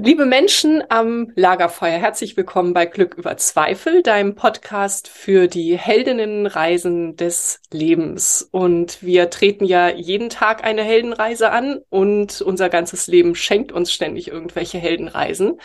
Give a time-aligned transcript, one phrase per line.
[0.00, 7.16] Liebe Menschen am Lagerfeuer, herzlich willkommen bei Glück über Zweifel, deinem Podcast für die Heldinnenreisen
[7.16, 8.48] des Lebens.
[8.52, 13.92] Und wir treten ja jeden Tag eine Heldenreise an und unser ganzes Leben schenkt uns
[13.92, 15.60] ständig irgendwelche Heldenreisen.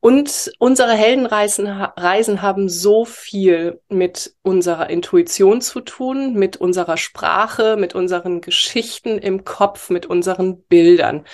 [0.00, 7.76] Und unsere Heldenreisen Reisen haben so viel mit unserer Intuition zu tun, mit unserer Sprache,
[7.76, 11.26] mit unseren Geschichten im Kopf, mit unseren Bildern.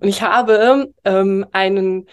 [0.00, 2.06] Und ich habe ähm, einen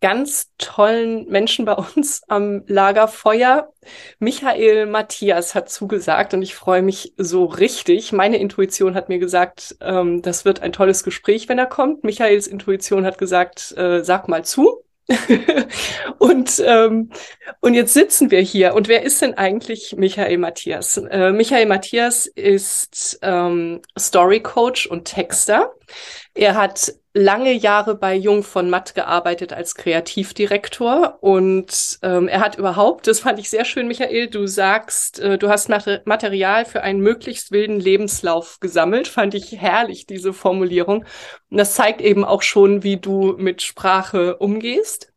[0.00, 3.72] ganz tollen Menschen bei uns am Lagerfeuer.
[4.18, 8.12] Michael Matthias hat zugesagt und ich freue mich so richtig.
[8.12, 12.04] Meine Intuition hat mir gesagt, ähm, das wird ein tolles Gespräch, wenn er kommt.
[12.04, 14.82] Michaels Intuition hat gesagt, äh, sag mal zu.
[16.18, 17.10] und, ähm,
[17.60, 18.74] und jetzt sitzen wir hier.
[18.74, 20.96] Und wer ist denn eigentlich Michael Matthias?
[20.96, 25.72] Äh, Michael Matthias ist ähm, Story Coach und Texter.
[26.36, 32.58] Er hat lange Jahre bei Jung von Matt gearbeitet als Kreativdirektor und ähm, er hat
[32.58, 37.00] überhaupt, das fand ich sehr schön, Michael, du sagst, äh, du hast Material für einen
[37.00, 41.06] möglichst wilden Lebenslauf gesammelt, fand ich herrlich, diese Formulierung.
[41.50, 45.14] Und das zeigt eben auch schon, wie du mit Sprache umgehst.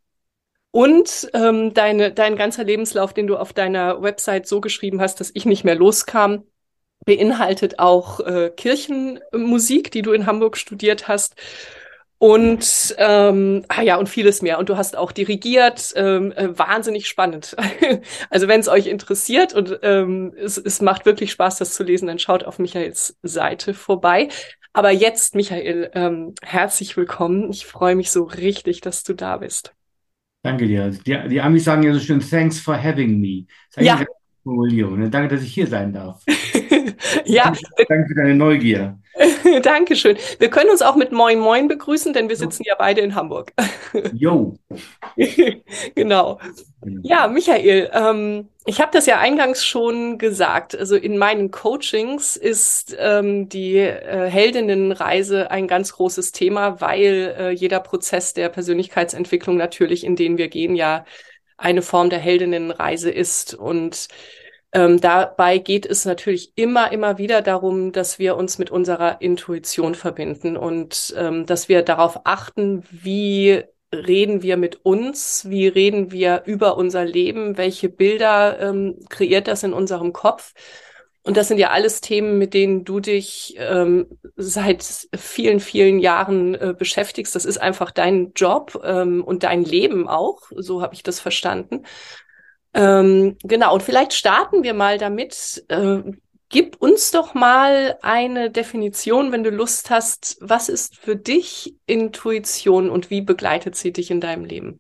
[0.72, 5.32] Und ähm, deine, dein ganzer Lebenslauf, den du auf deiner Website so geschrieben hast, dass
[5.34, 6.46] ich nicht mehr loskam,
[7.06, 11.36] beinhaltet auch äh, Kirchenmusik, die du in Hamburg studiert hast.
[12.20, 14.60] Und ähm, ah ja, und vieles mehr.
[14.60, 17.56] Und du hast auch dirigiert, ähm, äh, wahnsinnig spannend.
[18.30, 22.08] also wenn es euch interessiert und ähm, es, es macht wirklich Spaß, das zu lesen,
[22.08, 24.28] dann schaut auf Michaels Seite vorbei.
[24.74, 27.50] Aber jetzt, Michael, ähm, herzlich willkommen.
[27.52, 29.74] Ich freue mich so richtig, dass du da bist.
[30.44, 30.90] Danke dir.
[30.90, 33.46] Die, die Amis sagen ja so schön, thanks for having me.
[33.78, 34.06] ja.
[34.44, 35.10] Formulierung.
[35.12, 36.24] Danke, dass ich hier sein darf.
[37.26, 37.54] ja.
[37.88, 38.98] Danke für deine Neugier.
[39.64, 40.18] Dankeschön.
[40.40, 43.54] Wir können uns auch mit Moin Moin begrüßen, denn wir sitzen ja beide in Hamburg.
[44.14, 44.56] Jo.
[45.96, 46.40] genau.
[47.02, 50.78] Ja, Michael, ähm, ich habe das ja eingangs schon gesagt.
[50.78, 57.50] Also in meinen Coachings ist ähm, die äh, Heldinnenreise ein ganz großes Thema, weil äh,
[57.52, 61.04] jeder Prozess der Persönlichkeitsentwicklung natürlich, in den wir gehen, ja
[61.60, 63.54] eine Form der Heldinnenreise ist.
[63.54, 64.08] Und
[64.72, 69.96] ähm, dabei geht es natürlich immer, immer wieder darum, dass wir uns mit unserer Intuition
[69.96, 76.44] verbinden und ähm, dass wir darauf achten, wie reden wir mit uns, wie reden wir
[76.46, 80.54] über unser Leben, welche Bilder ähm, kreiert das in unserem Kopf.
[81.30, 86.56] Und das sind ja alles Themen, mit denen du dich ähm, seit vielen, vielen Jahren
[86.56, 87.36] äh, beschäftigst.
[87.36, 90.42] Das ist einfach dein Job ähm, und dein Leben auch.
[90.56, 91.86] So habe ich das verstanden.
[92.74, 95.64] Ähm, genau, und vielleicht starten wir mal damit.
[95.68, 96.02] Äh,
[96.50, 100.40] gib uns doch mal eine Definition, wenn du Lust hast.
[100.42, 104.80] Was ist für dich Intuition und wie begleitet sie dich in deinem Leben?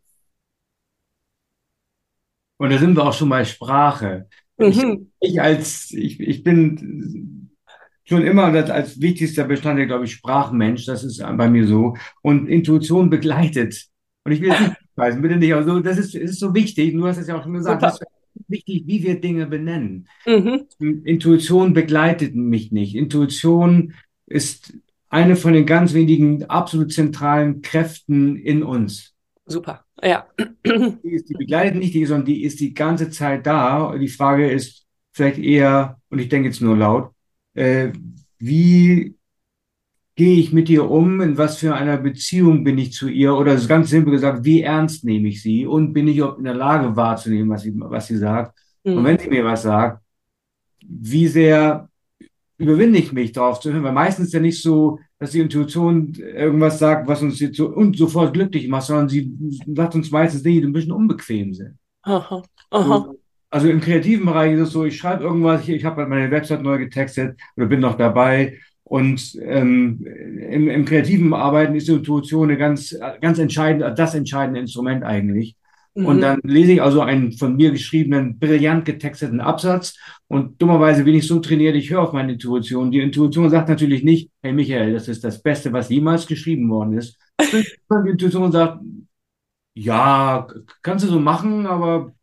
[2.57, 4.27] Und da sind wir auch schon bei Sprache.
[4.59, 5.11] Mhm.
[5.19, 7.49] Ich, ich, als, ich, ich bin
[8.03, 10.85] schon immer als, als wichtigster Bestandteil, glaube ich, Sprachmensch.
[10.85, 11.95] Das ist bei mir so.
[12.21, 13.85] Und Intuition begleitet.
[14.25, 15.53] Und ich will nicht abspeisen, bitte nicht.
[15.53, 16.93] Also das ist, ist so wichtig.
[16.93, 17.83] Du hast es ja auch schon gesagt.
[17.83, 20.07] Es ist wichtig, wie wir Dinge benennen.
[20.25, 20.65] Mhm.
[21.05, 22.95] Intuition begleitet mich nicht.
[22.95, 23.93] Intuition
[24.25, 24.73] ist
[25.09, 29.15] eine von den ganz wenigen absolut zentralen Kräften in uns.
[29.49, 30.27] Super, ja.
[30.63, 33.97] Die, ist, die begleitet nicht die, sondern die ist die ganze Zeit da.
[33.97, 37.11] Die Frage ist vielleicht eher, und ich denke jetzt nur laut,
[37.55, 37.91] äh,
[38.37, 39.15] wie
[40.15, 41.21] gehe ich mit ihr um?
[41.21, 43.33] In was für einer Beziehung bin ich zu ihr?
[43.35, 45.65] Oder ist ganz simpel gesagt, wie ernst nehme ich sie?
[45.65, 48.57] Und bin ich in der Lage wahrzunehmen, was sie, was sie sagt?
[48.83, 48.97] Mhm.
[48.97, 50.03] Und wenn sie mir was sagt,
[50.85, 51.89] wie sehr
[52.57, 53.83] überwinde ich mich darauf zu hören?
[53.83, 57.67] Weil meistens ist ja nicht so, dass die Intuition irgendwas sagt, was uns jetzt so
[57.67, 59.31] und sofort glücklich macht, sondern sie
[59.75, 61.77] sagt uns meistens Dinge, die ein bisschen unbequem sind.
[62.03, 62.41] Aha.
[62.71, 63.13] Aha.
[63.49, 66.31] Also im kreativen Bereich ist es so, ich schreibe irgendwas, ich, ich habe halt meine
[66.31, 71.93] Website neu getextet oder bin noch dabei und ähm, im, im kreativen Arbeiten ist die
[71.93, 75.55] Intuition eine ganz, ganz entscheidende, das entscheidende Instrument eigentlich.
[75.95, 76.05] Mhm.
[76.05, 79.95] Und dann lese ich also einen von mir geschriebenen, brillant getexteten Absatz
[80.27, 82.91] und dummerweise bin ich so trainiert, ich höre auf meine Intuition.
[82.91, 86.97] Die Intuition sagt natürlich nicht, hey Michael, das ist das Beste, was jemals geschrieben worden
[86.97, 87.17] ist.
[87.41, 88.79] Die Intuition sagt,
[89.73, 90.47] ja,
[90.81, 92.13] kannst du so machen, aber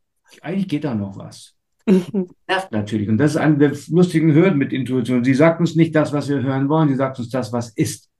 [0.42, 1.54] eigentlich geht da noch was.
[1.86, 3.08] Nervt natürlich.
[3.08, 5.24] Und das ist eine der lustigen Hürden mit Intuition.
[5.24, 8.10] Sie sagt uns nicht das, was wir hören wollen, sie sagt uns das, was ist.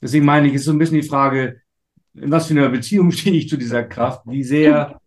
[0.00, 1.60] Deswegen meine ich, ist so ein bisschen die Frage,
[2.22, 4.22] in was für einer Beziehung stehe ich zu dieser Kraft?
[4.26, 5.00] Wie sehr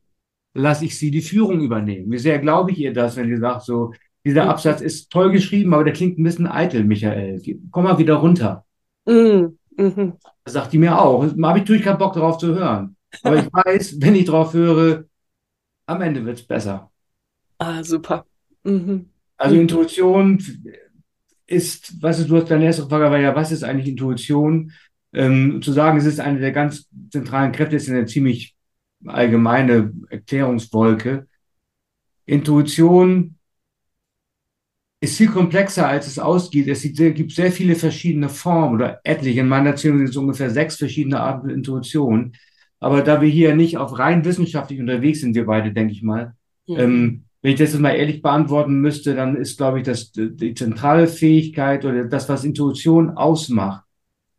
[0.53, 2.11] lasse ich sie die Führung übernehmen?
[2.11, 3.93] Wie sehr glaube ich ihr das, wenn sie sagt, so,
[4.25, 7.41] dieser Absatz ist toll geschrieben, aber der klingt ein bisschen eitel, Michael.
[7.71, 8.65] Komm mal wieder runter.
[9.05, 9.57] Mhm.
[9.77, 10.13] Mhm.
[10.43, 11.25] Das sagt die mir auch.
[11.25, 12.95] Da habe ich natürlich keinen Bock darauf zu hören.
[13.23, 15.05] Aber ich weiß, wenn ich drauf höre,
[15.85, 16.91] am Ende wird es besser.
[17.57, 18.25] Ah, super.
[18.63, 19.09] Mhm.
[19.37, 20.39] Also Intuition
[21.47, 24.71] ist, was ist, du hast deine erste Frage war ja, was ist eigentlich Intuition?
[25.13, 28.55] Ähm, zu sagen, es ist eine der ganz zentralen Kräfte, ist eine ziemlich
[29.05, 31.27] allgemeine Erklärungswolke.
[32.25, 33.35] Intuition
[35.01, 36.67] ist viel komplexer, als es ausgeht.
[36.67, 39.41] Es gibt sehr viele verschiedene Formen oder etliche.
[39.41, 42.33] In meiner Erzählung sind es ungefähr sechs verschiedene Arten von Intuition.
[42.79, 46.35] Aber da wir hier nicht auf rein wissenschaftlich unterwegs sind, wir beide, denke ich mal,
[46.65, 46.79] ja.
[46.79, 50.53] ähm, wenn ich das jetzt mal ehrlich beantworten müsste, dann ist, glaube ich, dass die
[50.53, 53.83] zentrale Fähigkeit oder das, was Intuition ausmacht,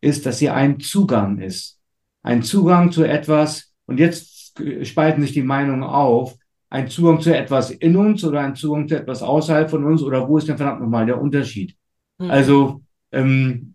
[0.03, 1.81] ist, dass sie ein Zugang ist.
[2.23, 6.37] Ein Zugang zu etwas, und jetzt spalten sich die Meinungen auf,
[6.69, 10.29] ein Zugang zu etwas in uns oder ein Zugang zu etwas außerhalb von uns oder
[10.29, 11.77] wo ist denn verdammt nochmal der Unterschied?
[12.19, 12.31] Mhm.
[12.31, 12.83] Also
[13.13, 13.75] ähm,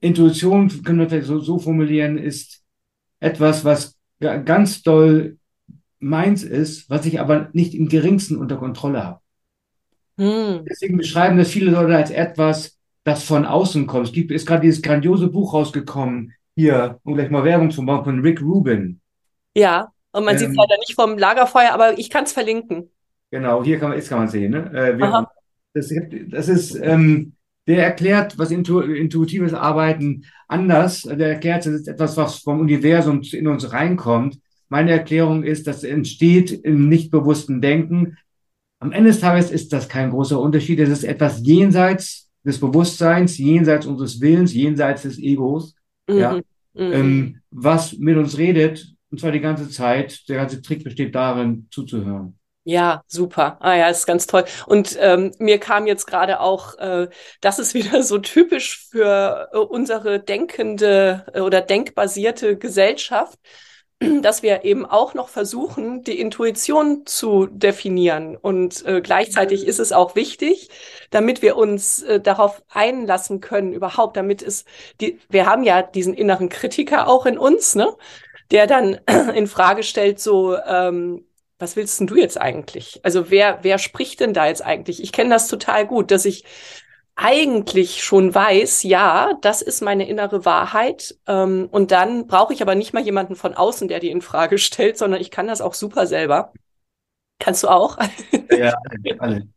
[0.00, 2.62] Intuition, können wir vielleicht so, so formulieren, ist
[3.20, 5.38] etwas, was ganz doll
[5.98, 9.20] meins ist, was ich aber nicht im geringsten unter Kontrolle habe.
[10.16, 10.64] Hm.
[10.68, 14.08] Deswegen beschreiben das viele Leute als etwas, das von außen kommt.
[14.08, 18.04] Es gibt, ist gerade dieses grandiose Buch rausgekommen, hier, um gleich mal Werbung zu machen,
[18.04, 19.00] von Rick Rubin.
[19.54, 22.90] Ja, und man ähm, sieht es leider nicht vom Lagerfeuer, aber ich kann es verlinken.
[23.30, 24.50] Genau, hier kann man, jetzt kann man sehen.
[24.50, 24.70] Ne?
[24.72, 25.28] Äh, wir,
[25.72, 25.92] das,
[26.28, 27.34] das, ist, ähm,
[27.66, 31.02] der erklärt, was intu, intuitives Arbeiten anders.
[31.02, 34.38] Der erklärt, das ist etwas, was vom Universum in uns reinkommt.
[34.68, 38.18] Meine Erklärung ist, das entsteht im nicht bewussten Denken.
[38.80, 40.80] Am Ende des Tages ist das kein großer Unterschied.
[40.80, 45.74] Es ist etwas jenseits des Bewusstseins, jenseits unseres Willens, jenseits des Egos,
[46.08, 46.18] mhm.
[46.18, 46.42] ja, mhm.
[46.74, 50.28] Ähm, was mit uns redet, und zwar die ganze Zeit.
[50.28, 52.38] Der ganze Trick besteht darin, zuzuhören.
[52.64, 53.56] Ja, super.
[53.60, 54.44] Ah ja, ist ganz toll.
[54.66, 57.08] Und ähm, mir kam jetzt gerade auch, äh,
[57.40, 63.38] das ist wieder so typisch für äh, unsere denkende äh, oder denkbasierte Gesellschaft
[64.22, 68.36] dass wir eben auch noch versuchen, die Intuition zu definieren.
[68.36, 70.70] Und äh, gleichzeitig ist es auch wichtig,
[71.10, 74.64] damit wir uns äh, darauf einlassen können, überhaupt, damit es
[75.00, 77.88] die, wir haben ja diesen inneren Kritiker auch in uns, ne,
[78.50, 79.00] der dann
[79.34, 81.26] in Frage stellt, so, ähm,
[81.58, 83.00] was willst denn du jetzt eigentlich?
[83.02, 85.02] Also wer, wer spricht denn da jetzt eigentlich?
[85.02, 86.44] Ich kenne das total gut, dass ich
[87.22, 91.16] eigentlich schon weiß, ja, das ist meine innere Wahrheit.
[91.26, 94.56] Ähm, und dann brauche ich aber nicht mal jemanden von außen, der die in Frage
[94.58, 96.52] stellt, sondern ich kann das auch super selber.
[97.38, 97.98] Kannst du auch?
[98.50, 98.74] Ja,
[99.18, 99.46] alle.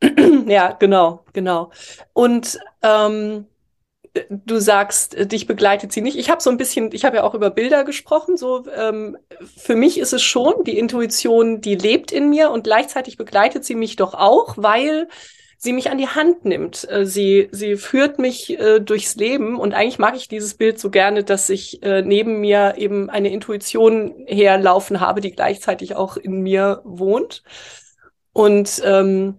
[0.00, 0.48] Ähm.
[0.48, 1.70] Ja, genau, genau.
[2.12, 3.46] Und ähm,
[4.28, 6.18] du sagst, dich begleitet sie nicht.
[6.18, 8.36] Ich habe so ein bisschen, ich habe ja auch über Bilder gesprochen.
[8.36, 9.16] So ähm,
[9.56, 13.74] für mich ist es schon die Intuition, die lebt in mir und gleichzeitig begleitet sie
[13.74, 15.08] mich doch auch, weil
[15.58, 16.88] sie mich an die Hand nimmt.
[16.90, 20.90] Äh, sie, sie führt mich äh, durchs Leben und eigentlich mag ich dieses Bild so
[20.90, 26.42] gerne, dass ich äh, neben mir eben eine Intuition herlaufen habe, die gleichzeitig auch in
[26.42, 27.42] mir wohnt.
[28.32, 29.38] Und ähm,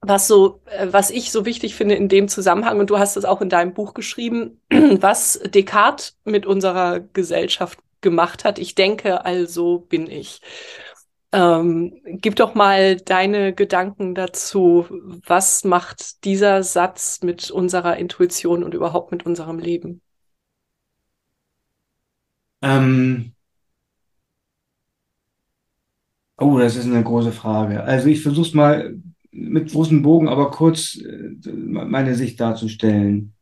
[0.00, 3.24] was so, äh, was ich so wichtig finde in dem Zusammenhang, und du hast es
[3.24, 8.58] auch in deinem Buch geschrieben, was Descartes mit unserer Gesellschaft gemacht hat.
[8.58, 10.40] Ich denke, also bin ich.
[11.34, 14.86] Ähm, gib doch mal deine Gedanken dazu.
[15.26, 20.00] Was macht dieser Satz mit unserer Intuition und überhaupt mit unserem Leben?
[22.62, 23.34] Ähm,
[26.38, 27.82] oh, das ist eine große Frage.
[27.82, 28.96] Also ich versuche es mal
[29.32, 33.34] mit großem Bogen, aber kurz äh, meine Sicht darzustellen.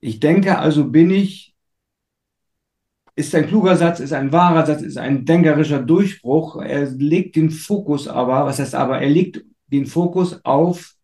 [0.00, 1.49] Ich denke, also bin ich
[3.20, 6.56] ist ein kluger Satz, ist ein wahrer Satz, ist ein denkerischer Durchbruch.
[6.56, 10.94] Er legt den Fokus aber, was heißt aber, er legt den Fokus auf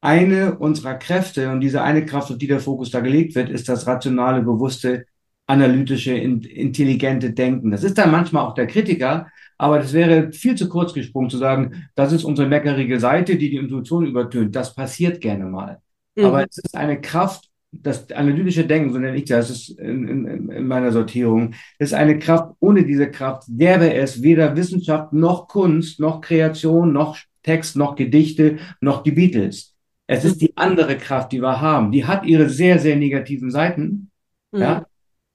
[0.00, 3.68] eine unserer Kräfte und diese eine Kraft, auf die der Fokus da gelegt wird, ist
[3.68, 5.06] das rationale, bewusste,
[5.46, 7.70] analytische, intelligente Denken.
[7.70, 9.28] Das ist dann manchmal auch der Kritiker,
[9.58, 13.50] aber das wäre viel zu kurz gesprungen zu sagen, das ist unsere meckerige Seite, die
[13.50, 14.56] die Intuition übertönt.
[14.56, 15.80] Das passiert gerne mal.
[16.16, 16.24] Mhm.
[16.24, 20.48] Aber es ist eine Kraft, das analytische Denken, so nenne ich das, ist in, in,
[20.50, 22.54] in meiner Sortierung, ist eine Kraft.
[22.60, 28.58] Ohne diese Kraft gäbe es weder Wissenschaft noch Kunst, noch Kreation, noch Text, noch Gedichte,
[28.80, 29.74] noch die Beatles.
[30.06, 31.90] Es ist die andere Kraft, die wir haben.
[31.90, 34.10] Die hat ihre sehr, sehr negativen Seiten.
[34.52, 34.60] Mhm.
[34.60, 34.86] Ja.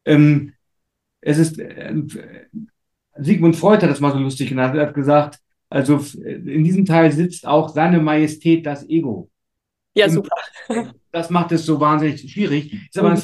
[0.06, 0.54] Ähm,
[1.22, 1.94] es ist, äh,
[3.16, 4.76] Sigmund Freud hat das mal so lustig genannt.
[4.76, 5.40] Er hat gesagt,
[5.70, 9.30] also in diesem Teil sitzt auch seine Majestät das Ego.
[9.98, 10.36] Ja, super.
[11.12, 12.74] Das macht es so wahnsinnig schwierig.
[12.74, 13.22] Ist aber mhm.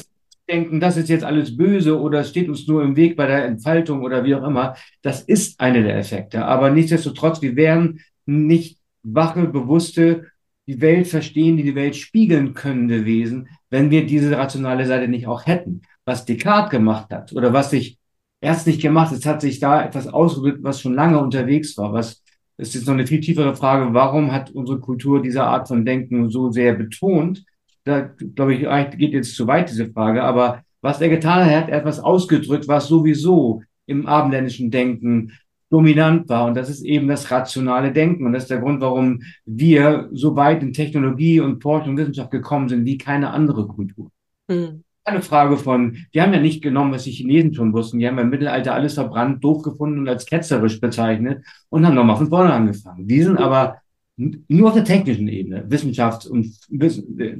[0.48, 3.46] Denken, das ist jetzt alles böse oder es steht uns nur im Weg bei der
[3.46, 4.76] Entfaltung oder wie auch immer.
[5.00, 6.44] Das ist eine der Effekte.
[6.44, 10.26] Aber nichtsdestotrotz, wir wären nicht wache, bewusste,
[10.66, 15.26] die Welt verstehen, die die Welt spiegeln könnende Wesen, wenn wir diese rationale Seite nicht
[15.26, 15.82] auch hätten.
[16.04, 17.98] Was Descartes gemacht hat oder was sich
[18.40, 21.92] erst nicht gemacht hat, es hat sich da etwas ausgedrückt, was schon lange unterwegs war,
[21.92, 22.23] was
[22.56, 26.30] ist jetzt noch eine viel tiefere Frage, warum hat unsere Kultur diese Art von Denken
[26.30, 27.44] so sehr betont?
[27.84, 31.60] Da glaube ich, geht jetzt zu weit, diese Frage, aber was er getan hat, er
[31.62, 35.32] hat etwas ausgedrückt, was sowieso im abendländischen Denken
[35.70, 36.46] dominant war.
[36.46, 38.26] Und das ist eben das rationale Denken.
[38.26, 42.30] Und das ist der Grund, warum wir so weit in Technologie und Forschung und Wissenschaft
[42.30, 44.10] gekommen sind wie keine andere Kultur.
[44.48, 47.98] Mhm eine Frage von, die haben ja nicht genommen, was die Chinesen schon wussten.
[47.98, 52.16] Die haben im Mittelalter alles verbrannt, doof gefunden und als ketzerisch bezeichnet und haben nochmal
[52.16, 53.06] von vorne angefangen.
[53.06, 53.76] Die sind aber
[54.16, 56.54] nur auf der technischen Ebene, Wissenschafts- und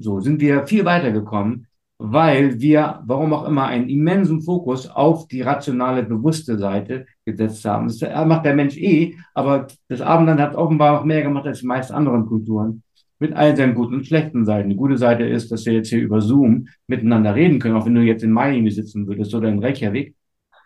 [0.00, 1.66] so, sind wir viel weiter gekommen,
[1.99, 7.87] weil wir, warum auch immer, einen immensen Fokus auf die rationale, bewusste Seite gesetzt haben.
[7.87, 11.66] Das macht der Mensch eh, aber das Abendland hat offenbar auch mehr gemacht als die
[11.66, 12.83] meisten anderen Kulturen
[13.18, 14.71] mit all seinen guten und schlechten Seiten.
[14.71, 17.94] Die gute Seite ist, dass wir jetzt hier über Zoom miteinander reden können, auch wenn
[17.94, 20.14] du jetzt in Miami sitzen würdest oder in Reykjavik.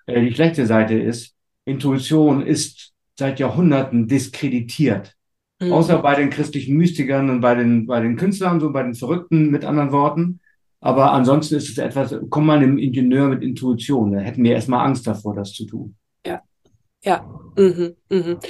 [0.07, 5.15] Äh, die schlechte Seite ist, Intuition ist seit Jahrhunderten diskreditiert.
[5.61, 5.73] Mhm.
[5.73, 9.51] Außer bei den christlichen Mystikern und bei den, bei den Künstlern, so bei den Verrückten
[9.51, 10.41] mit anderen Worten.
[10.81, 14.13] Aber ansonsten ist es etwas, komm mal einem Ingenieur mit Intuition.
[14.13, 15.97] Da hätten wir erstmal Angst davor, das zu tun.
[16.25, 16.41] Ja,
[17.03, 17.29] ja,
[17.59, 18.41] mhm, mhm.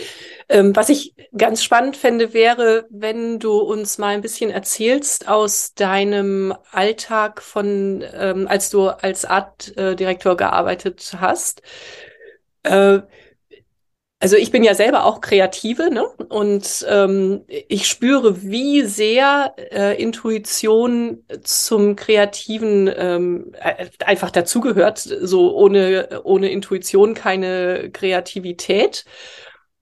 [0.48, 5.74] Ähm, was ich ganz spannend fände, wäre, wenn du uns mal ein bisschen erzählst aus
[5.74, 11.62] deinem Alltag von, ähm, als du als Artdirektor gearbeitet hast.
[12.62, 13.00] Äh,
[14.20, 16.04] also ich bin ja selber auch Kreative, ne?
[16.28, 24.98] Und ähm, ich spüre, wie sehr äh, Intuition zum Kreativen ähm, äh, einfach dazugehört.
[24.98, 29.04] So ohne ohne Intuition keine Kreativität.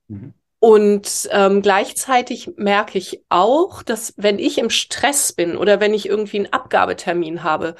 [0.08, 0.34] Mhm.
[0.58, 6.08] Und ähm, gleichzeitig merke ich auch, dass wenn ich im Stress bin oder wenn ich
[6.08, 7.74] irgendwie einen Abgabetermin habe,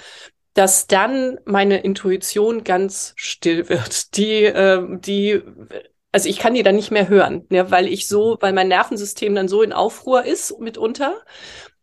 [0.54, 4.16] dass dann meine Intuition ganz still wird.
[4.16, 5.42] Die, äh, die
[6.16, 9.34] also ich kann die dann nicht mehr hören, ne, weil ich so, weil mein Nervensystem
[9.34, 11.20] dann so in Aufruhr ist mitunter,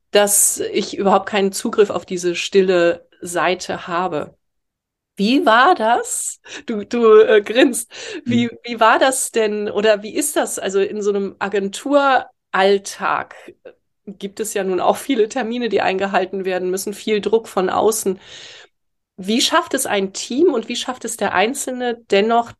[0.09, 4.35] dass ich überhaupt keinen Zugriff auf diese stille Seite habe.
[5.17, 6.39] Wie war das?
[6.65, 7.91] Du, du äh, grinst.
[8.25, 8.57] Wie, hm.
[8.63, 10.57] wie war das denn oder wie ist das?
[10.57, 13.35] Also in so einem Agenturalltag
[14.07, 18.19] gibt es ja nun auch viele Termine, die eingehalten werden müssen, viel Druck von außen.
[19.15, 22.51] Wie schafft es ein Team und wie schafft es der Einzelne dennoch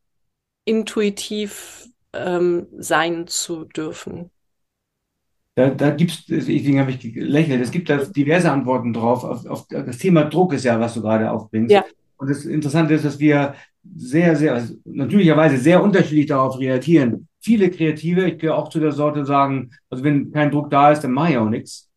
[0.66, 4.30] intuitiv ähm, sein zu dürfen?
[5.56, 9.24] Da, da gibt es, deswegen habe ich gelächelt, es gibt da diverse Antworten drauf.
[9.24, 11.72] Auf, auf, das Thema Druck ist ja, was du gerade aufbringst.
[11.72, 11.86] Ja.
[12.18, 13.54] Und das Interessante ist, dass wir
[13.96, 17.28] sehr, sehr, also natürlicherweise sehr unterschiedlich darauf reagieren.
[17.40, 21.02] Viele Kreative, ich gehöre auch zu der Sorte, sagen, also wenn kein Druck da ist,
[21.02, 21.90] dann mache ich auch nichts.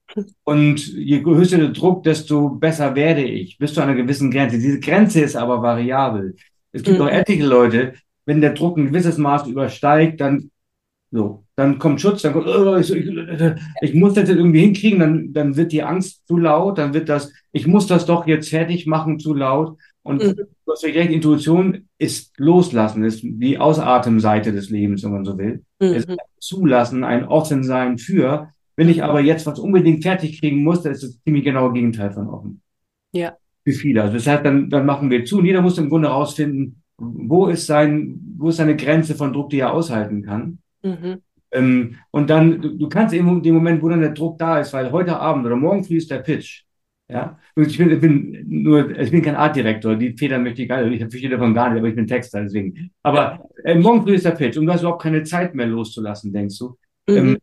[0.44, 4.58] Und je größer der Druck, desto besser werde ich, bis zu einer gewissen Grenze.
[4.58, 6.36] Diese Grenze ist aber variabel.
[6.72, 7.04] Es gibt mhm.
[7.04, 7.94] auch etliche Leute,
[8.26, 10.50] wenn der Druck ein gewisses Maß übersteigt, dann
[11.12, 13.08] so, dann kommt Schutz, dann kommt, oh, ich, ich,
[13.80, 17.08] ich, muss das jetzt irgendwie hinkriegen, dann, dann wird die Angst zu laut, dann wird
[17.08, 19.78] das, ich muss das doch jetzt fertig machen zu laut.
[20.02, 20.36] Und mhm.
[20.36, 25.64] du hast recht, Intuition ist loslassen, ist die Ausatemseite des Lebens, wenn man so will.
[25.80, 25.86] Mhm.
[25.86, 28.50] Es ist zulassen, ein offen sein für.
[28.76, 32.12] Wenn ich aber jetzt was unbedingt fertig kriegen muss, dann ist das ziemlich genau Gegenteil
[32.12, 32.60] von offen.
[33.12, 33.36] Ja.
[33.64, 34.02] Für viele.
[34.02, 37.46] Also das heißt, dann, dann machen wir zu und jeder muss im Grunde herausfinden, wo
[37.46, 40.58] ist sein, wo ist seine Grenze von Druck, die er aushalten kann.
[40.82, 41.22] Mhm.
[41.52, 44.72] Ähm, und dann, du, du kannst in dem Moment, wo dann der Druck da ist,
[44.72, 46.62] weil heute Abend oder morgen früh ist der Pitch.
[47.08, 50.82] Ja, ich bin, ich bin nur, ich bin kein Artdirektor, die Federn möchte ich gar
[50.82, 52.90] nicht, ich verstehe davon gar nicht, aber ich bin Texter, deswegen.
[53.04, 56.32] Aber äh, morgen früh ist der Pitch und du hast überhaupt keine Zeit mehr loszulassen,
[56.32, 56.76] denkst du.
[57.08, 57.16] Mhm.
[57.16, 57.38] Ähm,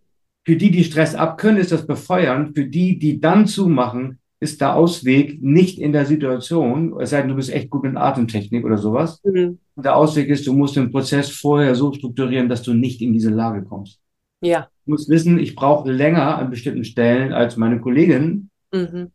[0.46, 2.54] für die, die Stress abkönnen, ist das befeuernd.
[2.54, 7.30] Für die, die dann zumachen, ist der Ausweg nicht in der Situation, es sei denn,
[7.30, 9.22] du bist echt gut mit Atemtechnik oder sowas.
[9.24, 9.58] Mhm.
[9.76, 13.30] Der Ausweg ist, du musst den Prozess vorher so strukturieren, dass du nicht in diese
[13.30, 14.00] Lage kommst.
[14.42, 14.68] Ja.
[14.86, 18.50] Du musst wissen, ich brauche länger an bestimmten Stellen als meine Kollegin.
[18.74, 19.12] Mhm.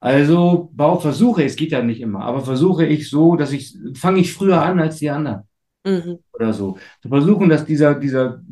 [0.00, 4.20] Also bau, versuche, es geht ja nicht immer, aber versuche ich so, dass ich, fange
[4.20, 5.42] ich früher an als die anderen.
[5.84, 6.18] Mhm.
[6.32, 6.78] Oder so.
[7.02, 8.42] Zu versuchen, dass dieser, dieser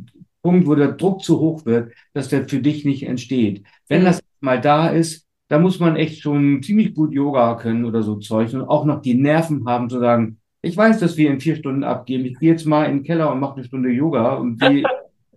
[0.42, 3.64] Punkt, wo der Druck zu hoch wird, dass der für dich nicht entsteht.
[3.88, 4.06] Wenn mhm.
[4.06, 8.16] das mal da ist, da muss man echt schon ziemlich gut Yoga können oder so
[8.16, 11.56] Zeug und auch noch die Nerven haben zu sagen, ich weiß, dass wir in vier
[11.56, 12.24] Stunden abgeben.
[12.24, 14.86] Ich gehe jetzt mal in den Keller und mache eine Stunde Yoga und die,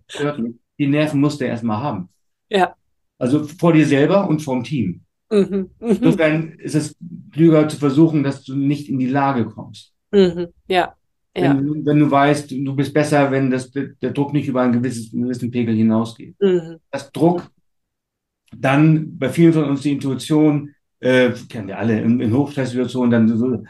[0.79, 2.09] die Nerven musst du erstmal haben.
[2.47, 2.75] Ja.
[3.17, 5.01] Also vor dir selber und vom Team.
[5.31, 5.71] Mhm.
[5.79, 5.89] mhm.
[5.89, 6.95] Insofern ist es
[7.31, 9.93] klüger zu versuchen, dass du nicht in die Lage kommst.
[10.11, 10.49] Mhm.
[10.67, 10.93] Ja.
[11.35, 11.57] Ja.
[11.57, 15.23] Wenn, wenn, du weißt, du bist besser, wenn das, der Druck nicht über einen gewissen,
[15.23, 16.35] gewissen Pegel hinausgeht.
[16.39, 16.77] Mhm.
[16.91, 17.49] Das Druck,
[18.57, 23.37] dann bei vielen von uns die Intuition, äh, kennen wir alle, in, in Hochstresssituationen dann
[23.37, 23.63] so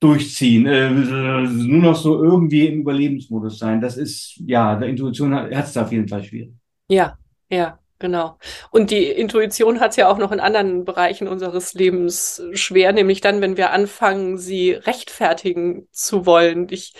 [0.00, 3.80] durchziehen, äh, nur noch so irgendwie im Überlebensmodus sein.
[3.80, 6.52] Das ist, ja, der Intuition hat es auf jeden Fall schwierig.
[6.88, 7.16] Ja,
[7.48, 7.78] ja.
[8.02, 8.36] Genau.
[8.72, 13.20] Und die Intuition hat es ja auch noch in anderen Bereichen unseres Lebens schwer, nämlich
[13.20, 16.66] dann, wenn wir anfangen, sie rechtfertigen zu wollen.
[16.70, 16.94] Ich,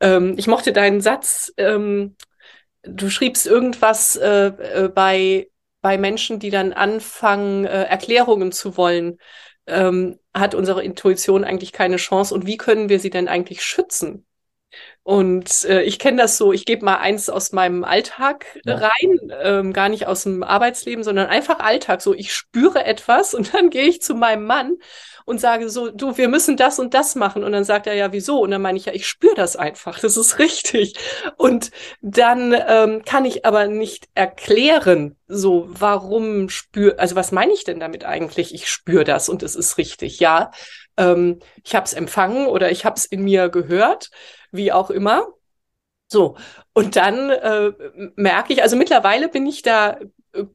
[0.00, 2.16] ähm, ich mochte deinen Satz, ähm,
[2.82, 5.48] du schriebst irgendwas äh, äh, bei,
[5.82, 9.18] bei Menschen, die dann anfangen, äh, Erklärungen zu wollen.
[9.66, 14.26] Ähm, hat unsere Intuition eigentlich keine Chance und wie können wir sie denn eigentlich schützen?
[15.02, 18.76] Und äh, ich kenne das so, ich gebe mal eins aus meinem Alltag ja.
[18.76, 22.00] rein, ähm, gar nicht aus dem Arbeitsleben, sondern einfach Alltag.
[22.00, 24.76] So, ich spüre etwas und dann gehe ich zu meinem Mann
[25.24, 27.44] und sage so, du, wir müssen das und das machen.
[27.44, 28.40] Und dann sagt er ja, wieso?
[28.40, 30.94] Und dann meine ich ja, ich spüre das einfach, das ist richtig.
[31.36, 37.64] Und dann ähm, kann ich aber nicht erklären, so, warum spür, also was meine ich
[37.64, 38.54] denn damit eigentlich?
[38.54, 40.50] Ich spüre das und es ist richtig, ja.
[40.96, 44.10] Ähm, ich habe es empfangen oder ich habe es in mir gehört
[44.52, 45.26] wie auch immer.
[46.08, 46.36] So,
[46.74, 47.72] und dann äh,
[48.16, 49.98] merke ich, also mittlerweile bin ich da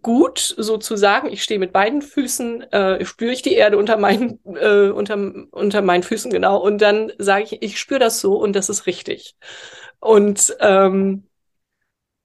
[0.02, 1.30] gut sozusagen.
[1.32, 5.16] Ich stehe mit beiden Füßen, äh, spüre ich die Erde unter meinen, äh, unter,
[5.52, 6.58] unter meinen Füßen, genau.
[6.58, 9.36] Und dann sage ich, ich spüre das so und das ist richtig.
[10.00, 11.24] Und ähm,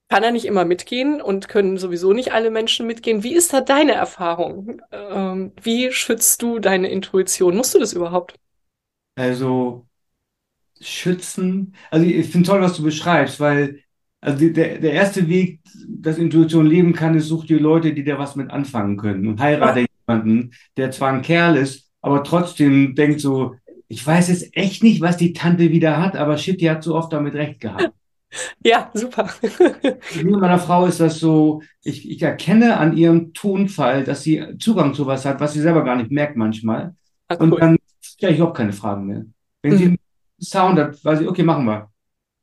[0.09, 3.23] kann er nicht immer mitgehen und können sowieso nicht alle Menschen mitgehen.
[3.23, 4.83] Wie ist da deine Erfahrung?
[4.91, 7.57] Ähm, wie schützt du deine Intuition?
[7.57, 8.35] Musst du das überhaupt?
[9.15, 9.87] Also
[10.81, 11.75] schützen.
[11.91, 13.82] Also ich finde toll, was du beschreibst, weil
[14.23, 18.19] also der, der erste Weg, dass Intuition leben kann, ist, such dir Leute, die da
[18.19, 23.21] was mit anfangen können und heirate jemanden, der zwar ein Kerl ist, aber trotzdem denkt
[23.21, 23.57] so,
[23.89, 26.95] ich weiß jetzt echt nicht, was die Tante wieder hat, aber shit, die hat so
[26.95, 27.91] oft damit recht gehabt.
[28.65, 29.29] Ja, super.
[29.43, 34.95] Mit meiner Frau ist das so, ich, ich erkenne an ihrem Tonfall, dass sie Zugang
[34.95, 36.95] zu was hat, was sie selber gar nicht merkt manchmal.
[37.29, 37.53] Ah, cool.
[37.53, 39.27] Und dann stelle ich auch keine Fragen mehr.
[39.61, 39.99] Wenn mhm.
[40.39, 41.92] sie Sound hat, weiß ich, okay, machen wir.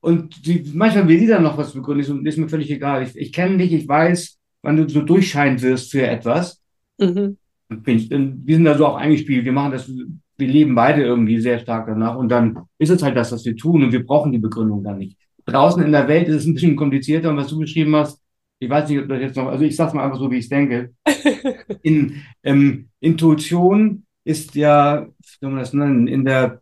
[0.02, 3.04] Und die, manchmal will die dann noch was begründen, ist, ist mir völlig egal.
[3.04, 6.62] Ich, ich kenne dich, ich weiß, wann du so durchscheinen wirst für etwas.
[6.98, 7.38] Mhm.
[7.86, 11.60] Ich, wir sind da so auch eingespielt, wir machen das, wir leben beide irgendwie sehr
[11.60, 14.40] stark danach und dann ist es halt das, was wir tun und wir brauchen die
[14.40, 15.18] Begründung dann nicht.
[15.46, 18.22] Draußen in der Welt ist es ein bisschen komplizierter und was du beschrieben hast,
[18.60, 20.50] ich weiß nicht, ob das jetzt noch, also ich sag's mal einfach so, wie ich
[20.50, 20.94] denke.
[21.82, 26.62] In ähm, Intuition ist ja, wie soll man das nennen, in der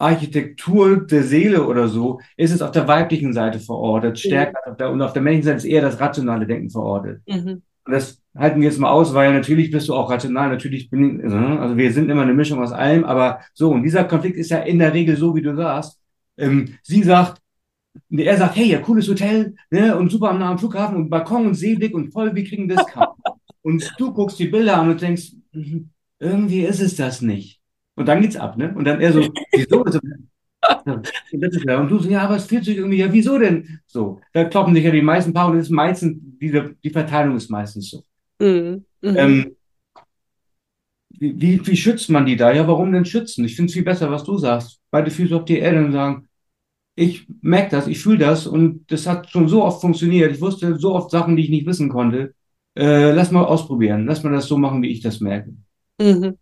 [0.00, 4.72] Architektur der Seele oder so, ist es auf der weiblichen Seite verortet, stärker mhm.
[4.72, 7.22] auf der, und auf der männlichen Seite ist eher das rationale Denken verortet.
[7.28, 7.62] Mhm.
[7.84, 11.20] Und das halten wir jetzt mal aus, weil natürlich bist du auch rational, natürlich bin
[11.20, 14.36] ich, ne, also wir sind immer eine Mischung aus allem, aber so, und dieser Konflikt
[14.36, 15.98] ist ja in der Regel so, wie du sagst.
[16.38, 17.40] Ähm, sie sagt,
[18.10, 21.54] er sagt, hey, ja, cooles Hotel, ne, und super am nahen Flughafen und Balkon und
[21.54, 22.84] Seeblick und voll, wir kriegen das
[23.62, 27.59] und du guckst die Bilder an und denkst, mhm, irgendwie ist es das nicht.
[28.00, 28.72] Und dann geht's ab, ne?
[28.74, 29.20] Und dann er so,
[29.52, 29.82] wieso?
[29.82, 33.80] und du so, ja, aber es fühlt sich irgendwie, ja, wieso denn?
[33.84, 37.36] So, da kloppen sich ja die meisten Paare und das ist meistens, diese, die Verteilung
[37.36, 38.02] ist meistens so.
[38.38, 38.86] Mhm.
[39.02, 39.16] Mhm.
[39.18, 39.56] Ähm,
[41.10, 42.50] wie, wie schützt man die da?
[42.50, 43.44] Ja, warum denn schützen?
[43.44, 44.80] Ich finde es viel besser, was du sagst.
[44.90, 46.26] Beide Füße auf die Erde und sagen,
[46.94, 50.32] ich merke das, ich fühle das und das hat schon so oft funktioniert.
[50.32, 52.34] Ich wusste so oft Sachen, die ich nicht wissen konnte.
[52.74, 54.06] Äh, lass mal ausprobieren.
[54.06, 55.52] Lass mal das so machen, wie ich das merke.
[56.00, 56.38] Mhm.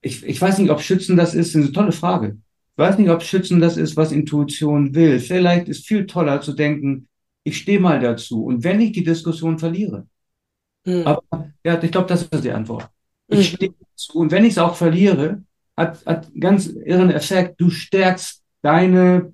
[0.00, 1.54] Ich, ich weiß nicht, ob Schützen das ist.
[1.54, 2.38] Das ist eine tolle Frage.
[2.72, 5.18] Ich weiß nicht, ob Schützen das ist, was Intuition will.
[5.18, 7.08] Vielleicht ist viel toller zu denken,
[7.42, 8.44] ich stehe mal dazu.
[8.44, 10.06] Und wenn ich die Diskussion verliere,
[10.84, 11.02] mhm.
[11.04, 12.88] aber ja, ich glaube, das ist die Antwort.
[13.26, 13.56] Ich mhm.
[13.56, 14.18] stehe dazu.
[14.18, 15.42] Und wenn ich es auch verliere,
[15.76, 17.60] hat, hat ganz irren Effekt.
[17.60, 19.32] Du stärkst deine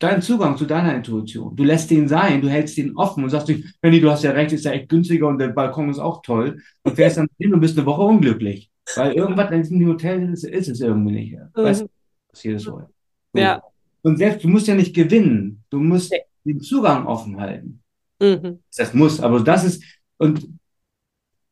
[0.00, 1.54] deinen Zugang zu deiner Intuition.
[1.54, 4.32] Du lässt den sein, du hältst den offen und sagst nicht, Benny, du hast ja
[4.32, 6.62] recht, ist ja echt günstiger und der Balkon ist auch toll.
[6.82, 8.69] Und fährst dann hin und bist eine Woche unglücklich.
[8.96, 11.32] Weil irgendwas in diesem Hotel ist, ist es irgendwie nicht.
[11.32, 11.48] Mhm.
[11.54, 11.90] Weißt du,
[12.30, 12.88] was jedes Mal.
[13.32, 13.40] So.
[13.40, 13.62] Ja.
[14.02, 15.62] Und selbst, du musst ja nicht gewinnen.
[15.70, 16.22] Du musst okay.
[16.44, 17.82] den Zugang offen halten.
[18.20, 18.60] Mhm.
[18.76, 19.82] Das muss, aber das ist,
[20.18, 20.48] und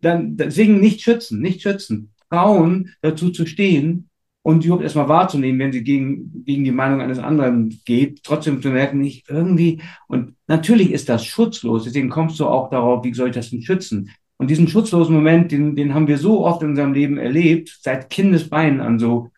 [0.01, 2.13] dann, deswegen nicht schützen, nicht schützen.
[2.31, 4.09] Trauen, dazu zu stehen
[4.43, 8.69] und überhaupt erstmal wahrzunehmen, wenn sie gegen, gegen die Meinung eines anderen geht, trotzdem zu
[8.69, 13.29] merken, nicht irgendwie, und natürlich ist das schutzlos, deswegen kommst du auch darauf, wie soll
[13.29, 14.11] ich das denn schützen?
[14.39, 18.09] Und diesen schutzlosen Moment, den, den haben wir so oft in unserem Leben erlebt, seit
[18.09, 19.31] Kindesbeinen an so.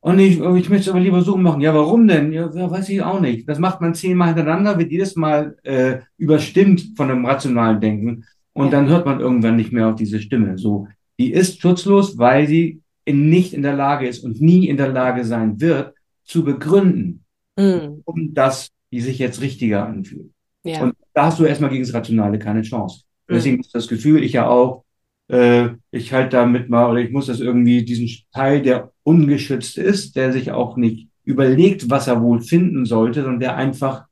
[0.00, 1.62] Und ich, ich möchte es aber lieber so machen.
[1.62, 2.32] Ja, warum denn?
[2.32, 3.48] Ja, weiß ich auch nicht.
[3.48, 8.24] Das macht man zehnmal hintereinander, wird jedes Mal äh, überstimmt von einem rationalen Denken.
[8.52, 10.58] Und dann hört man irgendwann nicht mehr auf diese Stimme.
[10.58, 10.86] So,
[11.18, 14.88] die ist schutzlos, weil sie in, nicht in der Lage ist und nie in der
[14.88, 15.94] Lage sein wird,
[16.24, 17.24] zu begründen,
[17.56, 18.00] mm.
[18.04, 20.30] um das, die sich jetzt richtiger anfühlt.
[20.64, 20.82] Ja.
[20.82, 23.02] Und da hast du erstmal gegen das Rationale keine Chance.
[23.28, 24.84] Deswegen ist das Gefühl, ich ja auch,
[25.28, 30.16] äh, ich halte damit mal, oder ich muss das irgendwie, diesen Teil, der ungeschützt ist,
[30.16, 34.04] der sich auch nicht überlegt, was er wohl finden sollte, sondern der einfach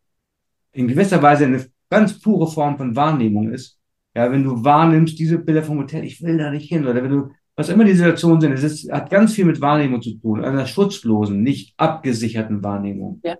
[0.72, 3.78] in gewisser Weise eine ganz pure Form von Wahrnehmung ist.
[4.16, 7.10] Ja, wenn du wahrnimmst, diese Bilder vom Hotel, ich will da nicht hin, oder wenn
[7.10, 10.44] du was immer die Situationen sind, es ist, hat ganz viel mit Wahrnehmung zu tun,
[10.44, 13.20] einer schutzlosen, nicht abgesicherten Wahrnehmung.
[13.22, 13.36] Ja.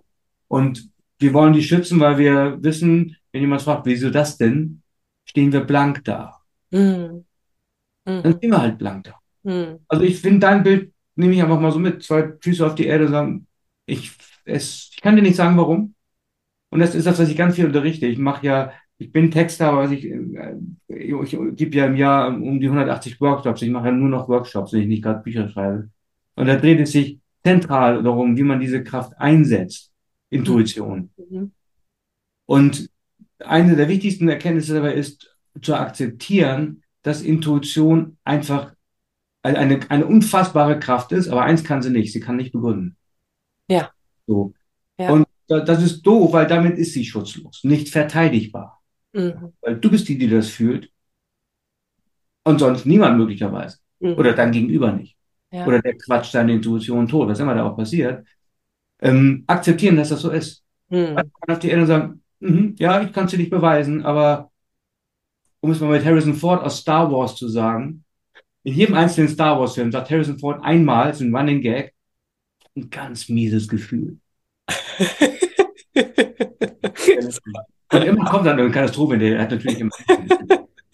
[0.47, 4.81] Und wir wollen die schützen, weil wir wissen, wenn jemand fragt, wieso das denn,
[5.25, 6.37] stehen wir blank da.
[6.71, 7.25] Mhm.
[8.05, 8.23] Mhm.
[8.23, 9.15] Dann stehen wir halt blank da.
[9.43, 9.79] Mhm.
[9.87, 12.85] Also ich finde dein Bild, nehme ich einfach mal so mit, zwei Füße auf die
[12.85, 13.47] Erde sagen,
[13.85, 14.11] ich,
[14.45, 15.95] es, ich kann dir nicht sagen, warum.
[16.69, 18.05] Und das ist das, was ich ganz viel unterrichte.
[18.05, 20.55] Ich mache ja ich bin Texter, aber ich, äh,
[20.87, 23.61] ich, ich gebe ja im Jahr um die 180 Workshops.
[23.61, 25.89] Ich mache ja nur noch Workshops, wenn ich nicht gerade Bücher schreibe.
[26.35, 29.91] Und da dreht es sich zentral darum, wie man diese Kraft einsetzt.
[30.29, 31.11] Intuition.
[31.17, 31.51] Mhm.
[32.45, 32.89] Und
[33.39, 38.73] eine der wichtigsten Erkenntnisse dabei ist, zu akzeptieren, dass Intuition einfach
[39.41, 42.97] eine, eine unfassbare Kraft ist, aber eins kann sie nicht, sie kann nicht begründen.
[43.69, 43.91] Ja.
[44.25, 44.53] So.
[44.97, 45.11] Ja.
[45.11, 48.81] Und das ist doof, weil damit ist sie schutzlos, nicht verteidigbar.
[49.13, 49.53] Mhm.
[49.61, 50.91] Weil du bist die, die das fühlt.
[52.43, 53.77] Und sonst niemand möglicherweise.
[53.99, 54.15] Mhm.
[54.15, 55.15] Oder dein Gegenüber nicht.
[55.51, 55.65] Ja.
[55.65, 58.25] Oder der quatscht deine Intuition tot, was immer da auch passiert.
[58.99, 60.63] Ähm, akzeptieren, dass das so ist.
[60.89, 61.13] Mhm.
[61.13, 64.51] Man kann auf die Erde sagen, mm ja, ich kann es dir nicht beweisen, aber
[65.61, 68.03] um es mal mit Harrison Ford aus Star Wars zu sagen,
[68.63, 71.93] in jedem einzelnen Star Wars Film sagt Harrison Ford einmal, ist ein Running Gag,
[72.75, 74.17] ein ganz mieses Gefühl.
[77.91, 79.91] Und immer kommt dann eine Katastrophe, der hat natürlich immer.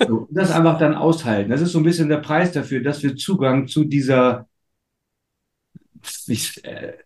[0.08, 1.50] So, das einfach dann aushalten.
[1.50, 4.48] Das ist so ein bisschen der Preis dafür, dass wir Zugang zu dieser,
[6.28, 6.98] ich, äh,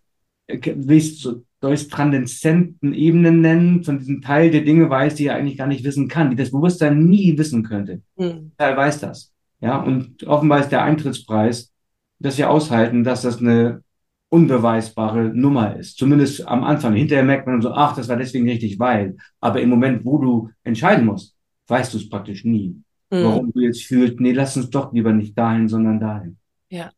[1.69, 5.57] wie ich durch transzendenten Ebenen nennen, von diesem Teil der Dinge weiß, die er eigentlich
[5.57, 8.01] gar nicht wissen kann, die das Bewusstsein nie wissen könnte.
[8.17, 8.51] Mhm.
[8.57, 9.33] Teil weiß das.
[9.61, 11.71] Ja, und offenbar ist der Eintrittspreis,
[12.19, 13.83] dass wir aushalten, dass das eine
[14.29, 15.97] unbeweisbare Nummer ist.
[15.97, 16.93] Zumindest am Anfang.
[16.93, 19.17] Hinterher merkt man so, ach, das war deswegen richtig, weil.
[19.39, 21.35] Aber im Moment, wo du entscheiden musst,
[21.67, 22.75] weißt du es praktisch nie.
[23.09, 23.23] Mhm.
[23.23, 26.37] Warum du jetzt fühlst, nee, lass uns doch lieber nicht dahin, sondern dahin.
[26.69, 26.91] Ja,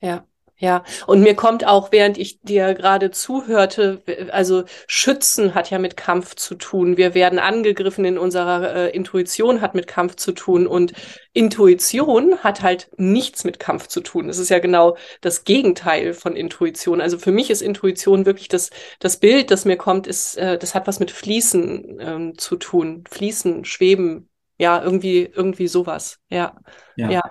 [0.00, 0.24] ja.
[0.56, 5.96] Ja, und mir kommt auch, während ich dir gerade zuhörte, also Schützen hat ja mit
[5.96, 6.96] Kampf zu tun.
[6.96, 10.92] Wir werden angegriffen in unserer äh, Intuition hat mit Kampf zu tun und
[11.32, 14.28] Intuition hat halt nichts mit Kampf zu tun.
[14.28, 17.00] Es ist ja genau das Gegenteil von Intuition.
[17.00, 20.76] Also für mich ist Intuition wirklich das, das Bild, das mir kommt, ist, äh, das
[20.76, 23.02] hat was mit Fließen ähm, zu tun.
[23.10, 26.20] Fließen, Schweben, ja, irgendwie, irgendwie sowas.
[26.30, 26.56] Ja,
[26.94, 27.10] ja.
[27.10, 27.22] ja.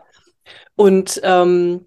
[0.75, 1.85] Und ähm,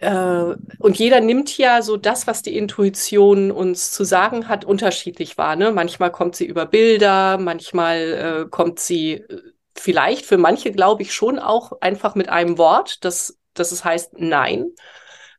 [0.00, 5.36] äh, und jeder nimmt ja so das, was die Intuition uns zu sagen hat, unterschiedlich
[5.36, 5.56] wahr.
[5.56, 5.72] Ne?
[5.72, 9.42] Manchmal kommt sie über Bilder, manchmal äh, kommt sie äh,
[9.74, 14.18] vielleicht für manche, glaube ich, schon auch einfach mit einem Wort, dass, dass es heißt
[14.18, 14.72] Nein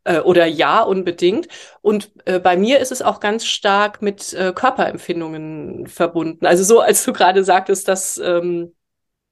[0.03, 1.47] äh, oder Ja unbedingt.
[1.81, 6.45] Und äh, bei mir ist es auch ganz stark mit äh, Körperempfindungen verbunden.
[6.45, 8.75] Also so, als du gerade sagtest, dass ähm,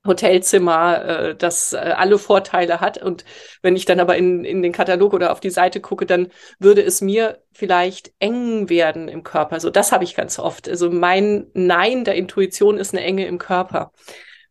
[0.06, 3.02] Hotelzimmer, äh, das äh, alle Vorteile hat.
[3.02, 3.26] Und
[3.62, 6.82] wenn ich dann aber in, in den Katalog oder auf die Seite gucke, dann würde
[6.84, 9.60] es mir vielleicht eng werden im Körper.
[9.60, 10.70] So, das habe ich ganz oft.
[10.70, 13.92] Also mein Nein der Intuition ist eine Enge im Körper.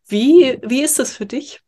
[0.07, 1.61] Wie, wie ist das für dich?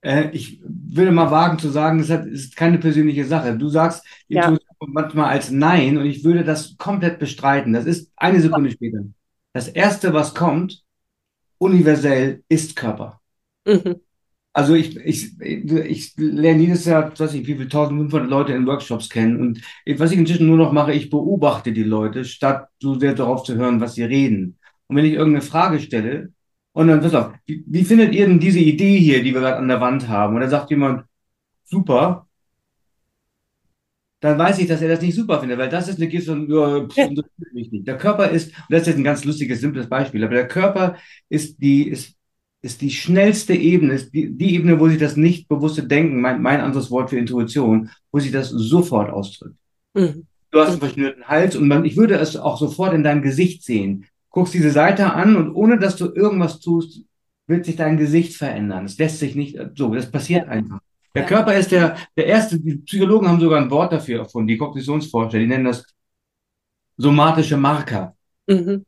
[0.00, 3.56] Äh, ich würde mal wagen zu sagen, das ist keine persönliche Sache.
[3.56, 4.46] Du sagst die Ja.
[4.48, 7.72] Intuition manchmal als Nein und ich würde das komplett bestreiten.
[7.72, 9.00] Das ist eine Sekunde später.
[9.52, 10.84] Das Erste, was kommt,
[11.58, 13.20] universell, ist Körper.
[13.66, 13.96] Mhm.
[14.52, 19.08] Also ich, ich, ich lerne jedes Jahr, weiß ich, wie viele 1500 Leute in Workshops
[19.08, 19.40] kennen.
[19.40, 19.62] Und
[19.98, 23.54] was ich inzwischen nur noch mache, ich beobachte die Leute, statt so sehr darauf zu
[23.56, 24.58] hören, was sie reden.
[24.88, 26.32] Und wenn ich irgendeine Frage stelle,
[26.72, 29.56] und dann, pass auf, wie, wie findet ihr denn diese Idee hier, die wir gerade
[29.56, 30.34] an der Wand haben?
[30.34, 31.06] Und dann sagt jemand,
[31.64, 32.27] super,
[34.20, 36.50] dann weiß ich, dass er das nicht super findet, weil das ist eine Geste von,
[36.50, 37.10] ja, pff,
[37.52, 37.86] mich nicht.
[37.86, 40.96] Der Körper ist, und das ist jetzt ein ganz lustiges, simples Beispiel, aber der Körper
[41.28, 42.14] ist die, ist,
[42.60, 46.42] ist die schnellste Ebene, ist die, die Ebene, wo sich das nicht bewusste Denken, mein,
[46.42, 49.56] mein anderes Wort für Intuition, wo sich das sofort ausdrückt.
[49.94, 50.26] Mhm.
[50.50, 53.62] Du hast einen verschnürten Hals und man, ich würde es auch sofort in deinem Gesicht
[53.64, 54.06] sehen.
[54.30, 57.02] Guckst diese Seite an und ohne dass du irgendwas tust,
[57.46, 58.84] wird sich dein Gesicht verändern.
[58.86, 60.80] Es lässt sich nicht so, das passiert einfach.
[61.18, 61.28] Der Ja.
[61.28, 65.40] Körper ist der, der erste, die Psychologen haben sogar ein Wort dafür erfunden, die Kognitionsforscher,
[65.40, 65.84] die nennen das
[66.96, 68.14] somatische Marker.
[68.46, 68.84] Mhm.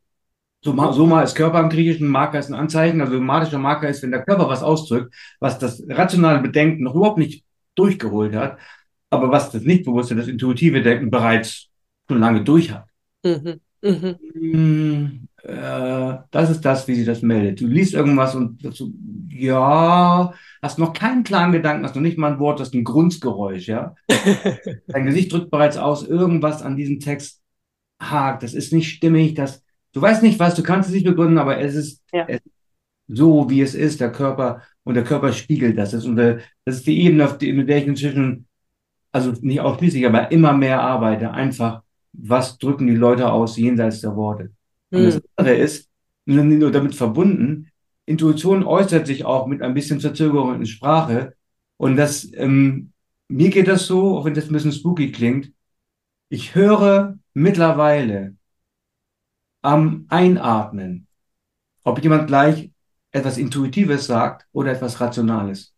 [0.63, 3.01] Soma, Soma ist Körper im Griechischen, Marker ist ein Anzeichen.
[3.01, 7.17] Also somatischer Marker ist, wenn der Körper was ausdrückt, was das rationale Bedenken noch überhaupt
[7.17, 7.43] nicht
[7.75, 8.57] durchgeholt hat,
[9.09, 11.67] aber was das nicht bewusste, das intuitive Denken bereits
[12.07, 12.85] schon lange durch hat.
[13.25, 13.59] Mhm.
[13.81, 14.15] Mhm.
[14.33, 17.59] Hm, äh, das ist das, wie sie das meldet.
[17.59, 18.89] Du liest irgendwas und so,
[19.29, 23.67] ja, hast noch keinen klaren Gedanken, hast noch nicht mal ein Wort, hast ein Grunzgeräusch,
[23.67, 23.95] ja.
[24.87, 27.41] Dein Gesicht drückt bereits aus, irgendwas an diesem Text
[28.01, 31.37] hakt, das ist nicht stimmig, das, du weißt nicht was, du kannst es nicht begründen,
[31.37, 32.25] aber es ist, Ja.
[32.27, 32.53] es ist
[33.07, 35.91] so, wie es ist, der Körper, und der Körper spiegelt das.
[35.91, 38.47] Das ist, unser, das ist die Ebene, auf die, mit der ich inzwischen,
[39.11, 44.15] also nicht ausschließlich, aber immer mehr arbeite, einfach, was drücken die Leute aus jenseits der
[44.15, 44.51] Worte.
[44.91, 45.21] Und das Mhm.
[45.35, 45.89] andere ist,
[46.25, 47.70] nur damit verbunden,
[48.05, 51.35] Intuition äußert sich auch mit ein bisschen Verzögerung in Sprache.
[51.77, 52.93] Und das, ähm,
[53.27, 55.51] mir geht das so, auch wenn das ein bisschen spooky klingt,
[56.29, 58.35] ich höre mittlerweile
[59.61, 61.07] am Einatmen,
[61.83, 62.71] ob jemand gleich
[63.11, 65.73] etwas Intuitives sagt oder etwas Rationales.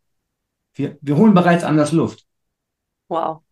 [0.75, 2.25] Wir, wir holen bereits anders Luft.
[3.07, 3.42] Wow.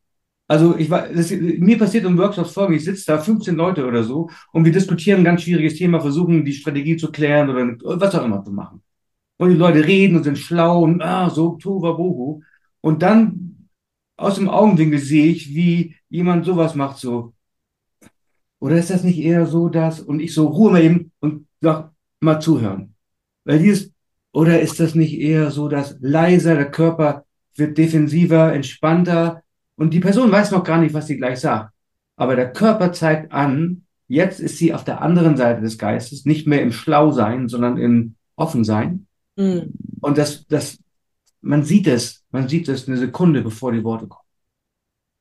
[0.52, 4.04] Also ich war, das, mir passiert im Workshops folgendes, ich sitze da 15 Leute oder
[4.04, 8.14] so und wir diskutieren ein ganz schwieriges Thema, versuchen die Strategie zu klären oder was
[8.16, 8.82] auch immer zu machen.
[9.38, 12.42] Und die Leute reden und sind schlau und ah, so tohuwabohu.
[12.82, 13.70] Und dann
[14.18, 17.34] aus dem Augenwinkel sehe ich, wie jemand sowas macht, so.
[18.60, 21.94] Oder ist das nicht eher so, dass, und ich so ruhe mal eben und sag,
[22.20, 22.94] mal zuhören.
[23.46, 23.94] Weil dieses,
[24.34, 27.24] oder ist das nicht eher so, dass leiser der Körper
[27.56, 29.44] wird defensiver, entspannter
[29.76, 31.74] und die Person weiß noch gar nicht, was sie gleich sagt.
[32.16, 36.48] Aber der Körper zeigt an, jetzt ist sie auf der anderen Seite des Geistes, nicht
[36.48, 39.08] mehr im Schlausein, sondern im Offensein.
[39.38, 39.74] Mhm.
[40.02, 40.78] Und das, das,
[41.42, 44.22] man sieht es, man sieht es eine Sekunde, bevor die Worte kommen.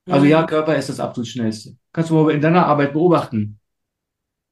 [0.09, 0.31] Also Mhm.
[0.31, 1.77] ja, Körper ist das absolut schnellste.
[1.93, 3.59] Kannst du aber in deiner Arbeit beobachten.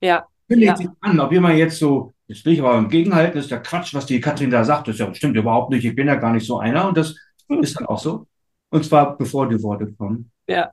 [0.00, 0.26] Ja.
[0.48, 0.76] Kündigt Ja.
[0.76, 3.62] sich an, ob jemand jetzt so, jetzt will ich aber im Gegenhalten, das ist der
[3.62, 6.14] Quatsch, was die Katrin da sagt, das ist ja, stimmt überhaupt nicht, ich bin ja
[6.14, 7.14] gar nicht so einer und das
[7.62, 8.26] ist dann auch so.
[8.70, 10.30] Und zwar bevor die Worte kommen.
[10.46, 10.70] Ja.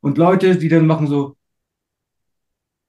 [0.00, 1.36] Und Leute, die dann machen so,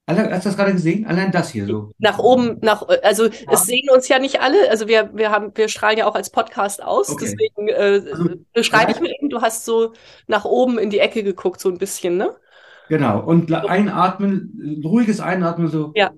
[0.06, 1.06] hast du das gerade gesehen?
[1.06, 1.90] Allein das hier so.
[1.98, 4.70] Nach oben, nach, also es sehen uns ja nicht alle.
[4.70, 7.08] Also wir, wir haben, wir strahlen ja auch als Podcast aus.
[7.10, 7.24] Okay.
[7.24, 9.92] Deswegen äh, Also, beschreibe ich mir eben, du hast so
[10.26, 12.36] nach oben in die Ecke geguckt, so ein bisschen, ne?
[12.88, 13.20] Genau.
[13.24, 15.92] Und la- einatmen, ruhiges Einatmen so.
[15.94, 16.12] Ja.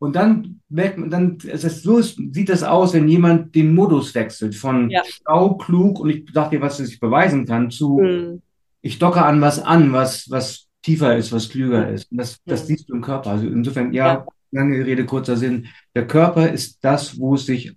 [0.00, 4.14] Und dann merkt man, dann es ist so sieht das aus, wenn jemand den Modus
[4.14, 5.02] wechselt von Ja.
[5.04, 8.42] schlau, klug und ich sag dir, was ich beweisen kann, zu Mhm.
[8.80, 12.10] ich docke an was an, was, was tiefer ist, was klüger ist.
[12.12, 12.66] Und das, das Mhm.
[12.66, 13.30] siehst du im Körper.
[13.30, 14.26] Also insofern, ja, Ja.
[14.52, 15.66] lange Rede, kurzer Sinn.
[15.96, 17.74] Der Körper ist das, wo es sich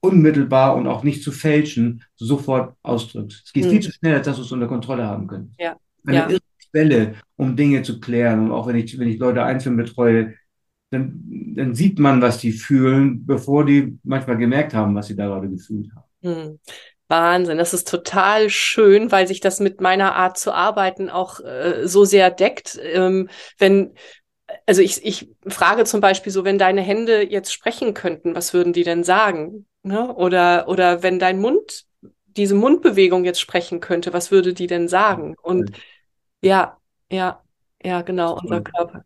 [0.00, 3.40] unmittelbar und auch nicht zu fälschen sofort ausdrückt.
[3.44, 3.70] Es geht Mhm.
[3.70, 5.54] viel zu schnell, als dass wir es unter Kontrolle haben können.
[5.60, 5.76] Ja.
[6.04, 6.28] Eine Ja.
[6.28, 6.40] irre
[6.72, 8.40] Quelle, um Dinge zu klären.
[8.46, 10.34] Und auch wenn ich, wenn ich Leute einzeln betreue,
[10.92, 11.22] dann,
[11.56, 15.48] dann sieht man, was die fühlen, bevor die manchmal gemerkt haben, was sie da gerade
[15.48, 16.04] gefühlt haben.
[16.22, 16.58] Hm.
[17.08, 21.86] Wahnsinn, das ist total schön, weil sich das mit meiner Art zu arbeiten auch äh,
[21.86, 22.78] so sehr deckt.
[22.82, 23.28] Ähm,
[23.58, 23.94] wenn,
[24.66, 28.72] also ich, ich frage zum Beispiel so, wenn deine Hände jetzt sprechen könnten, was würden
[28.72, 29.66] die denn sagen?
[29.82, 30.14] Ne?
[30.14, 31.84] Oder, oder wenn dein Mund,
[32.36, 35.34] diese Mundbewegung jetzt sprechen könnte, was würde die denn sagen?
[35.42, 35.72] Und
[36.40, 36.78] ja,
[37.10, 37.42] ja,
[37.82, 38.62] ja, genau, unser.
[38.62, 39.04] Körper.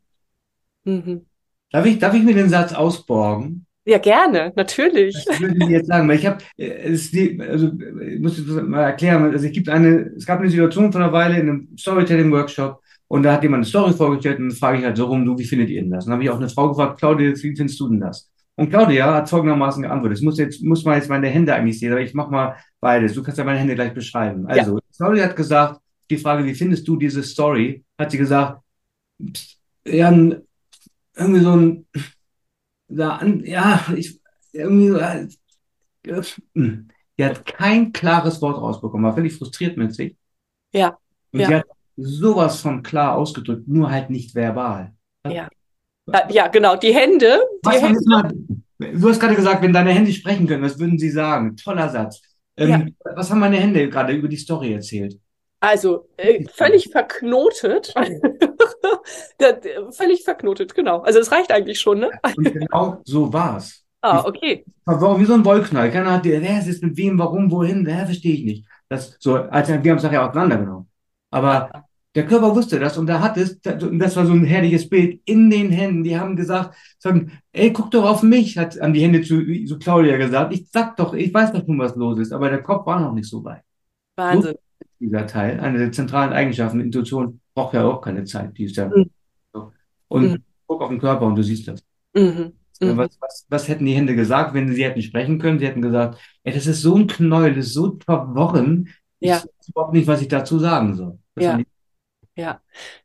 [0.84, 1.26] Mhm.
[1.70, 3.66] Darf ich, darf ich mir den Satz ausborgen?
[3.84, 5.14] Ja, gerne, natürlich.
[5.26, 9.46] Das würde ich jetzt sagen, weil ich habe, also ich muss das mal erklären, also
[9.46, 13.34] es gibt eine, es gab eine Situation vor einer Weile in einem Storytelling-Workshop und da
[13.34, 15.70] hat jemand eine Story vorgestellt und dann frage ich halt so rum, du, wie findet
[15.70, 16.04] ihr denn das?
[16.04, 18.28] Und dann habe ich auch eine Frau gefragt, Claudia, wie findest du denn das?
[18.56, 20.18] Und Claudia hat folgendermaßen geantwortet.
[20.18, 23.12] Das muss jetzt, muss man jetzt meine Hände eigentlich sehen, aber ich mach mal beides.
[23.12, 24.46] Du kannst ja meine Hände gleich beschreiben.
[24.46, 24.80] Also, ja.
[24.96, 27.84] Claudia hat gesagt, die Frage, wie findest du diese Story?
[27.98, 28.62] Hat sie gesagt,
[29.86, 30.10] ja,
[31.16, 31.86] irgendwie so ein,
[32.88, 34.20] da, ja, ich,
[34.52, 35.28] irgendwie so, äh,
[37.18, 40.16] die hat kein klares Wort rausbekommen, war völlig frustriert mit sich.
[40.72, 40.98] Ja.
[41.32, 41.48] Und ja.
[41.48, 44.92] sie hat sowas von klar ausgedrückt, nur halt nicht verbal.
[45.26, 45.48] Ja.
[46.30, 47.40] Ja, genau, die Hände.
[47.64, 48.00] Die Hände.
[48.06, 48.32] Mal,
[48.78, 51.56] du hast gerade gesagt, wenn deine Hände sprechen können, was würden sie sagen?
[51.56, 52.22] Toller Satz.
[52.56, 53.12] Ähm, ja.
[53.16, 55.18] Was haben meine Hände gerade über die Story erzählt?
[55.66, 57.92] Also äh, völlig verknotet.
[59.90, 61.00] völlig verknotet, genau.
[61.00, 62.10] Also es reicht eigentlich schon, ne?
[62.36, 63.82] Und genau so war's.
[64.00, 64.64] Ah, okay.
[64.84, 65.90] War wie so ein Wollknall.
[65.90, 68.68] Keiner hat, wer ist mit wem, warum, wohin, wer verstehe ich nicht.
[68.88, 70.88] Das so, als wir haben es nachher auseinandergenommen.
[71.32, 75.20] Aber der Körper wusste das und er hat es, das war so ein herrliches Bild,
[75.24, 76.04] in den Händen.
[76.04, 79.80] Die haben gesagt, sagen, ey, guck doch auf mich, hat an die Hände zu, zu
[79.80, 80.54] Claudia gesagt.
[80.54, 83.12] Ich sag doch, ich weiß doch schon, was los ist, aber der Kopf war noch
[83.12, 83.62] nicht so weit.
[84.14, 84.52] Wahnsinn.
[84.52, 84.65] So
[85.00, 86.80] dieser Teil, eine der zentralen Eigenschaften.
[86.80, 88.88] Intuition braucht ja auch keine Zeit, die ist ja.
[88.88, 89.10] Mhm.
[89.52, 89.72] So.
[90.08, 90.42] Und mhm.
[90.66, 91.82] guck auf den Körper und du siehst das.
[92.14, 92.52] Mhm.
[92.80, 92.96] mhm.
[92.96, 95.58] Was, was, was hätten die Hände gesagt, wenn sie hätten sprechen können?
[95.58, 98.88] Sie hätten gesagt, ey, das ist so ein Knäuel, das ist so verworren.
[99.20, 99.36] Ja.
[99.36, 101.18] Ich weiß überhaupt nicht, was ich dazu sagen soll.
[101.34, 101.60] Das ja.
[102.38, 102.60] Ja.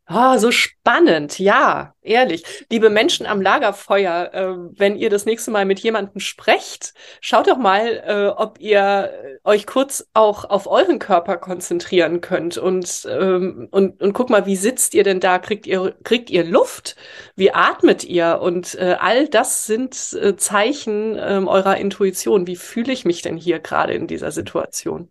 [0.10, 1.40] Oh, so spannend.
[1.40, 2.44] Ja, ehrlich.
[2.70, 7.58] Liebe Menschen am Lagerfeuer, äh, wenn ihr das nächste Mal mit jemandem sprecht, schaut doch
[7.58, 14.02] mal, äh, ob ihr euch kurz auch auf euren Körper konzentrieren könnt und, ähm, und,
[14.02, 15.40] und guck mal, wie sitzt ihr denn da?
[15.40, 16.98] Kriegt ihr, kriegt ihr Luft?
[17.38, 18.40] Wie atmet ihr?
[18.42, 22.48] Und äh, all das sind äh, Zeichen ähm, eurer Intuition.
[22.48, 25.10] Wie fühle ich mich denn hier gerade in dieser Situation?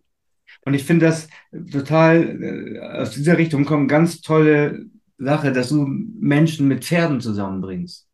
[0.65, 1.27] Und ich finde das
[1.71, 4.85] total, äh, aus dieser Richtung kommt ganz tolle
[5.17, 8.07] Sache, dass du Menschen mit Pferden zusammenbringst.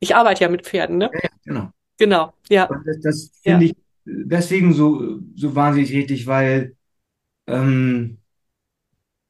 [0.00, 1.10] Ich arbeite ja mit Pferden, ne?
[1.12, 1.72] Ja, genau.
[1.98, 2.64] Genau, ja.
[2.64, 3.72] Und das, das finde ja.
[3.72, 6.76] ich deswegen so, so wahnsinnig richtig, weil
[7.48, 8.18] ähm,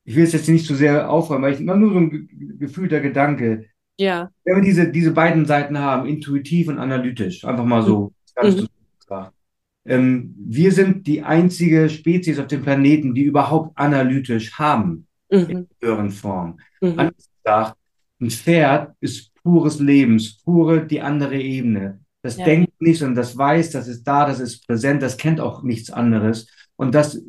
[0.04, 2.56] ich will es jetzt nicht zu so sehr aufräumen, weil ich immer nur so ein
[2.58, 3.66] gefühlter Gedanke.
[3.98, 4.30] Ja.
[4.44, 8.68] Wenn wir diese, diese beiden Seiten haben, intuitiv und analytisch, einfach mal so, mhm.
[9.88, 15.46] Ähm, wir sind die einzige Spezies auf dem Planeten, die überhaupt analytisch haben, mhm.
[15.48, 16.58] in höheren Form.
[16.80, 16.98] Mhm.
[16.98, 17.76] Anders gesagt,
[18.20, 22.00] ein Pferd ist pures Lebens, pure die andere Ebene.
[22.22, 22.44] Das ja.
[22.44, 25.90] denkt nicht, sondern das weiß, das ist da, das ist präsent, das kennt auch nichts
[25.90, 26.48] anderes.
[26.76, 27.22] Und das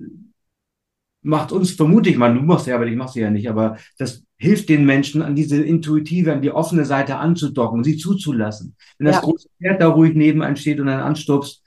[1.22, 3.78] macht uns, vermute ich mal, du machst ja, aber ich mach sie ja nicht, aber
[3.98, 8.76] das hilft den Menschen, an diese intuitive, an die offene Seite anzudocken, sie zuzulassen.
[8.98, 9.22] Wenn das ja.
[9.22, 11.62] große Pferd da ruhig nebenan steht und dann anstupst,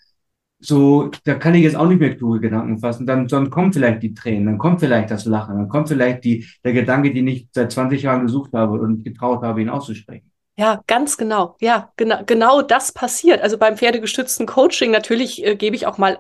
[0.65, 3.07] so, da kann ich jetzt auch nicht mehr kluge Gedanken fassen.
[3.07, 6.47] Dann, dann kommen vielleicht die Tränen, dann kommt vielleicht das Lachen, dann kommt vielleicht die,
[6.65, 10.31] der Gedanke, den ich seit 20 Jahren gesucht habe und getraut habe, ihn auszusprechen.
[10.57, 11.57] Ja, ganz genau.
[11.61, 13.43] Ja, genau, genau das passiert.
[13.43, 16.19] Also beim pferdegestützten Coaching natürlich äh, gebe ich auch mal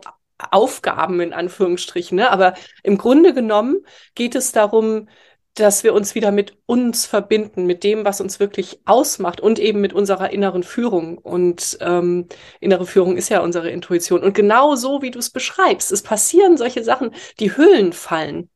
[0.50, 2.30] Aufgaben in Anführungsstrichen, ne?
[2.30, 3.76] aber im Grunde genommen
[4.16, 5.08] geht es darum,
[5.54, 9.80] dass wir uns wieder mit uns verbinden, mit dem, was uns wirklich ausmacht und eben
[9.80, 11.18] mit unserer inneren Führung.
[11.18, 12.28] Und ähm,
[12.60, 14.22] innere Führung ist ja unsere Intuition.
[14.22, 18.48] Und genau so, wie du es beschreibst, es passieren solche Sachen, die Hüllen fallen.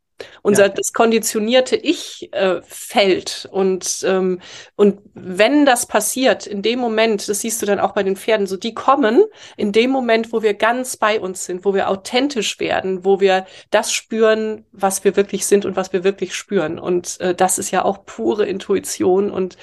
[0.42, 0.68] Unser ja.
[0.70, 3.48] das konditionierte Ich äh, fällt.
[3.50, 4.40] Und, ähm,
[4.74, 8.46] und wenn das passiert, in dem Moment, das siehst du dann auch bei den Pferden,
[8.46, 9.24] so die kommen
[9.56, 13.46] in dem Moment, wo wir ganz bei uns sind, wo wir authentisch werden, wo wir
[13.70, 16.78] das spüren, was wir wirklich sind und was wir wirklich spüren.
[16.78, 19.30] Und äh, das ist ja auch pure Intuition.
[19.30, 19.56] Und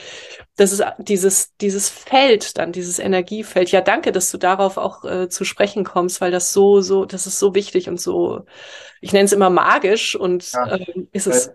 [0.56, 3.72] das ist dieses, dieses Feld dann, dieses Energiefeld.
[3.72, 7.26] Ja, danke, dass du darauf auch äh, zu sprechen kommst, weil das so, so, das
[7.26, 8.46] ist so wichtig und so,
[9.02, 11.52] ich nenne es immer magisch und ja, äh, ist es.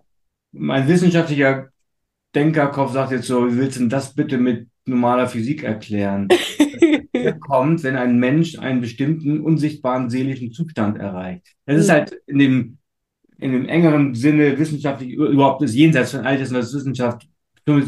[0.53, 1.69] Mein wissenschaftlicher
[2.35, 6.29] Denkerkopf sagt jetzt so, wie willst du denn das bitte mit normaler Physik erklären?
[7.41, 11.47] kommt, wenn ein Mensch einen bestimmten unsichtbaren seelischen Zustand erreicht.
[11.67, 11.93] Das ist mhm.
[11.93, 12.79] halt in dem,
[13.39, 17.29] in dem engeren Sinne wissenschaftlich überhaupt das Jenseits von all das, was Wissenschaft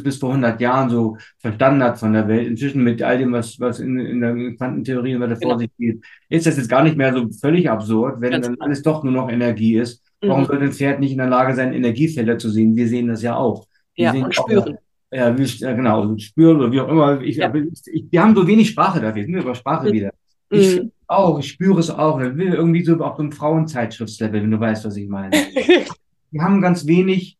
[0.03, 2.47] bis vor 100 Jahren so verstanden hat von der Welt.
[2.47, 5.59] Inzwischen mit all dem, was, was in, in der Quantentheorie immer davor genau.
[5.59, 8.83] sich geht, ist das jetzt gar nicht mehr so völlig absurd, wenn Ganz dann alles
[8.83, 10.03] doch nur noch Energie ist.
[10.23, 10.47] Warum mhm.
[10.47, 12.77] sollte ein Pferd nicht in der Lage sein, Energiefelder zu sehen?
[12.77, 13.67] Wir sehen das ja auch.
[13.95, 14.75] Wir ja, und spüren.
[14.77, 14.81] Auch,
[15.13, 17.21] ja, wir, ja, genau, spüren oder wie auch immer.
[17.21, 17.53] Ich, ja.
[17.55, 19.25] ich, wir haben so wenig Sprache dafür.
[19.25, 19.93] Sind wir über Sprache mhm.
[19.93, 20.11] wieder.
[20.51, 20.93] Ich mhm.
[21.07, 22.21] auch, ich spüre es auch.
[22.21, 25.37] Ich will irgendwie so auf einem Frauenzeitschriftslevel, wenn du weißt, was ich meine.
[26.31, 27.39] wir haben ganz wenig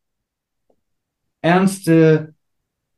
[1.41, 2.33] ernste,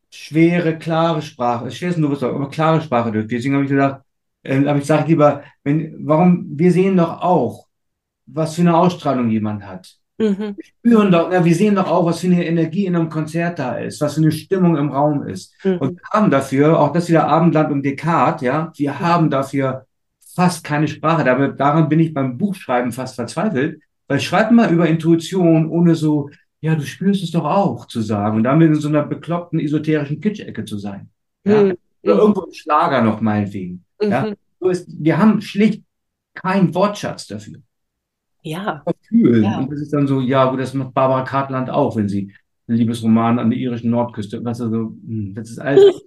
[0.09, 3.29] schwere, klare Sprache, schwer ist nur was, aber klare Sprache dürfen.
[3.29, 4.01] Deswegen habe ich gedacht,
[4.43, 7.67] Ähm, aber ich sage lieber, wenn, warum, wir sehen doch auch,
[8.25, 9.95] was für eine Ausstrahlung jemand hat.
[10.17, 10.55] Mhm.
[10.55, 13.59] Wir spüren doch, ja, wir sehen doch auch, was für eine Energie in einem Konzert
[13.59, 15.53] da ist, was für eine Stimmung im Raum ist.
[15.63, 15.77] Mhm.
[15.77, 19.85] Und wir haben dafür, auch das wieder Abendland um Descartes, ja, wir haben dafür
[20.35, 21.23] fast keine Sprache.
[21.23, 26.29] Damit, daran bin ich beim Buchschreiben fast verzweifelt, weil schreibt mal über Intuition, ohne so,
[26.61, 28.37] ja, du spürst es doch auch, zu sagen.
[28.37, 31.09] Und damit in so einer bekloppten, esoterischen Kitsch-Ecke zu sein.
[31.45, 31.63] Ja?
[31.63, 31.77] Mhm.
[32.03, 33.83] Oder irgendwo im Schlager noch meinetwegen.
[34.01, 34.09] Mhm.
[34.09, 34.33] Ja?
[34.59, 35.83] So ist, wir haben schlicht
[36.33, 37.59] keinen Wortschatz dafür.
[38.43, 38.83] Ja.
[39.07, 39.43] Fühlen.
[39.43, 39.59] Ja.
[39.59, 42.31] Und das ist dann so, ja, gut, das macht Barbara Cartland auch, wenn sie
[42.67, 46.01] ein Liebesroman an der irischen Nordküste, was also, das ist alles.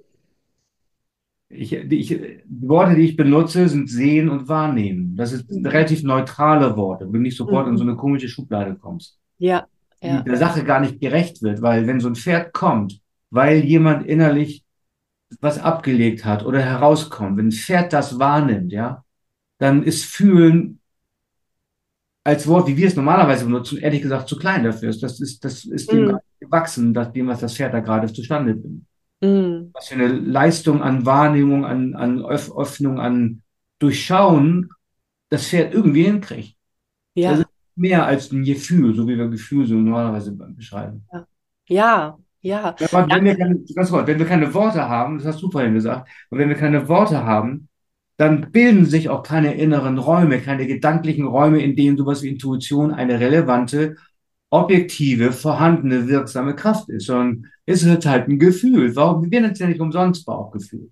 [1.49, 5.15] Ich, ich, die Worte, die ich benutze, sind sehen und wahrnehmen.
[5.17, 5.65] Das ist mhm.
[5.67, 7.73] relativ neutrale Worte, wo du nicht sofort mhm.
[7.73, 9.19] in so eine komische Schublade kommst.
[9.39, 9.67] Ja,
[10.03, 10.19] ja.
[10.19, 14.07] Die der Sache gar nicht gerecht wird, weil wenn so ein Pferd kommt, weil jemand
[14.07, 14.65] innerlich
[15.41, 19.05] was abgelegt hat oder herauskommt, wenn ein Pferd das wahrnimmt, ja,
[19.59, 20.81] dann ist fühlen
[22.27, 25.03] als Wort, wie wir es normalerweise benutzen, ehrlich gesagt zu klein dafür ist.
[25.03, 26.19] Das ist, das ist dem mm.
[26.41, 28.85] gewachsen, das, dem, was das Pferd da gerade zustande bringt.
[29.21, 29.71] Mm.
[29.73, 33.43] Was für eine Leistung an Wahrnehmung, an, an Öffnung, an
[33.79, 34.71] Durchschauen
[35.29, 36.57] das Pferd irgendwie hinkriegt.
[37.15, 37.31] Ja.
[37.31, 37.47] Das ist
[37.77, 41.07] mehr als ein Gefühl, so wie wir Gefühl so normalerweise beschreiben.
[41.13, 41.27] Ja.
[41.69, 42.19] ja.
[42.43, 42.77] Ja.
[42.79, 46.09] Wenn, wir keine, ganz kurz, wenn wir keine Worte haben, das hast du vorhin gesagt,
[46.31, 47.69] und wenn wir keine Worte haben,
[48.17, 52.93] dann bilden sich auch keine inneren Räume, keine gedanklichen Räume, in denen sowas wie Intuition
[52.93, 53.97] eine relevante,
[54.51, 58.95] objektive, vorhandene, wirksame Kraft ist, sondern es ist halt ein Gefühl.
[58.97, 59.31] Warum?
[59.31, 60.91] Wir nennen es ja nicht umsonst Bauchgefühl.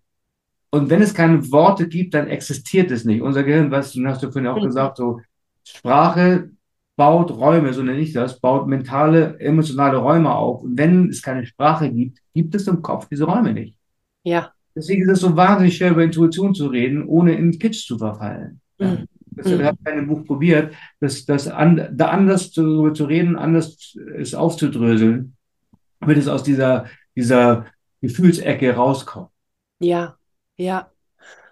[0.70, 3.22] Und wenn es keine Worte gibt, dann existiert es nicht.
[3.22, 4.66] Unser Gehirn, was du hast du vorhin auch mhm.
[4.66, 5.20] gesagt, so
[5.62, 6.51] Sprache
[6.97, 10.62] baut Räume, so nenne ich das, baut mentale, emotionale Räume auf.
[10.62, 13.77] Und wenn es keine Sprache gibt, gibt es im Kopf diese Räume nicht.
[14.25, 14.53] Ja.
[14.75, 18.61] Deswegen ist es so wahnsinnig schwer, über Intuition zu reden, ohne in Kitsch zu verfallen.
[18.79, 19.07] Mhm.
[19.37, 19.64] Das mhm.
[19.64, 23.97] habe ich in einem Buch probiert, das, das an, da anders zu, zu reden, anders
[24.16, 25.37] es aufzudröseln,
[26.01, 27.66] damit es aus dieser, dieser
[28.01, 29.31] Gefühlsecke rauskommt.
[29.81, 30.16] Ja,
[30.57, 30.91] ja.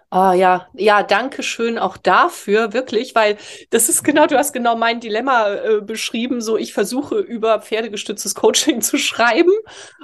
[0.09, 3.35] Ah ja, ja, danke schön auch dafür, wirklich, weil
[3.71, 6.39] das ist genau, du hast genau mein Dilemma äh, beschrieben.
[6.39, 9.51] So, ich versuche über pferdegestütztes Coaching zu schreiben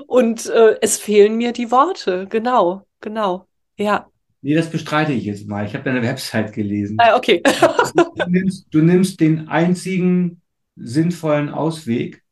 [0.07, 2.25] und äh, es fehlen mir die Worte.
[2.27, 3.47] Genau, genau.
[3.77, 4.07] Ja.
[4.41, 5.65] Nee, das bestreite ich jetzt mal.
[5.65, 6.97] Ich habe deine Website gelesen.
[6.99, 7.41] Ah, okay.
[7.95, 10.41] du, nimmst, du nimmst den einzigen
[10.75, 12.23] sinnvollen Ausweg.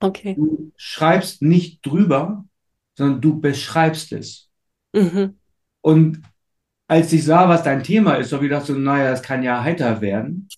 [0.00, 0.34] Okay.
[0.34, 2.44] Du schreibst nicht drüber,
[2.96, 4.48] sondern du beschreibst es.
[4.94, 5.38] Mhm.
[5.82, 6.22] Und
[6.86, 9.62] als ich sah, was dein Thema ist, habe ich gedacht, so, naja, das kann ja
[9.62, 10.48] heiter werden.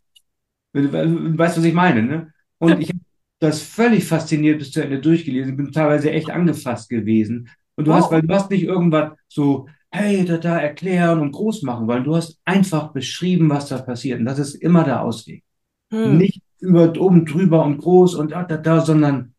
[0.73, 2.33] Du weißt, was ich meine, ne?
[2.59, 3.01] Und ich habe
[3.39, 7.51] das völlig fasziniert bis zu Ende durchgelesen, bin teilweise echt angefasst gewesen.
[7.77, 8.01] Und du wow.
[8.01, 12.03] hast, weil du hast nicht irgendwas so, hey, da, da erklären und groß machen, weil
[12.03, 14.21] du hast einfach beschrieben, was da passiert.
[14.21, 15.45] Und das ist immer der Ausweg.
[15.91, 16.19] Hm.
[16.19, 19.35] Nicht über oben drüber und groß und da, da, da, sondern,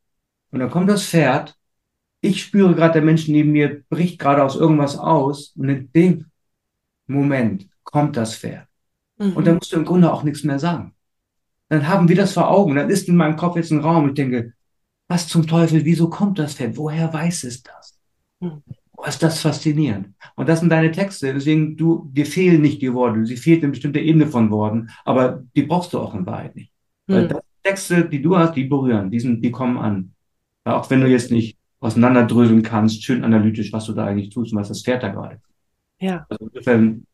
[0.52, 1.56] und dann kommt das Pferd.
[2.22, 5.54] Ich spüre gerade, der Mensch neben mir bricht gerade aus irgendwas aus.
[5.56, 6.26] Und in dem
[7.08, 8.68] Moment kommt das Pferd.
[9.18, 9.34] Mhm.
[9.34, 10.94] Und dann musst du im Grunde auch nichts mehr sagen.
[11.70, 12.76] Dann haben wir das vor Augen.
[12.76, 14.10] Dann ist in meinem Kopf jetzt ein Raum.
[14.10, 14.54] Ich denke,
[15.08, 16.78] was zum Teufel, wieso kommt das Pferd?
[16.78, 17.97] Woher weiß es das?
[18.40, 18.64] Mhm.
[19.00, 20.16] Oh, ist das faszinierend.
[20.36, 21.34] Und das sind deine Texte.
[21.34, 23.26] Deswegen, du, dir fehlen nicht die Worte.
[23.26, 24.90] Sie fehlt eine bestimmte Ebene von Worten.
[25.06, 26.72] Aber die brauchst du auch in Wahrheit nicht.
[27.06, 29.12] Weil das Texte, die du hast, die berühren.
[29.12, 30.14] Die, sind, die kommen an.
[30.64, 34.60] Auch wenn du jetzt nicht auseinanderdröseln kannst, schön analytisch, was du da eigentlich tust und
[34.60, 35.40] was das Pferd da gerade
[36.00, 36.26] ja.
[36.30, 37.06] Also insofern,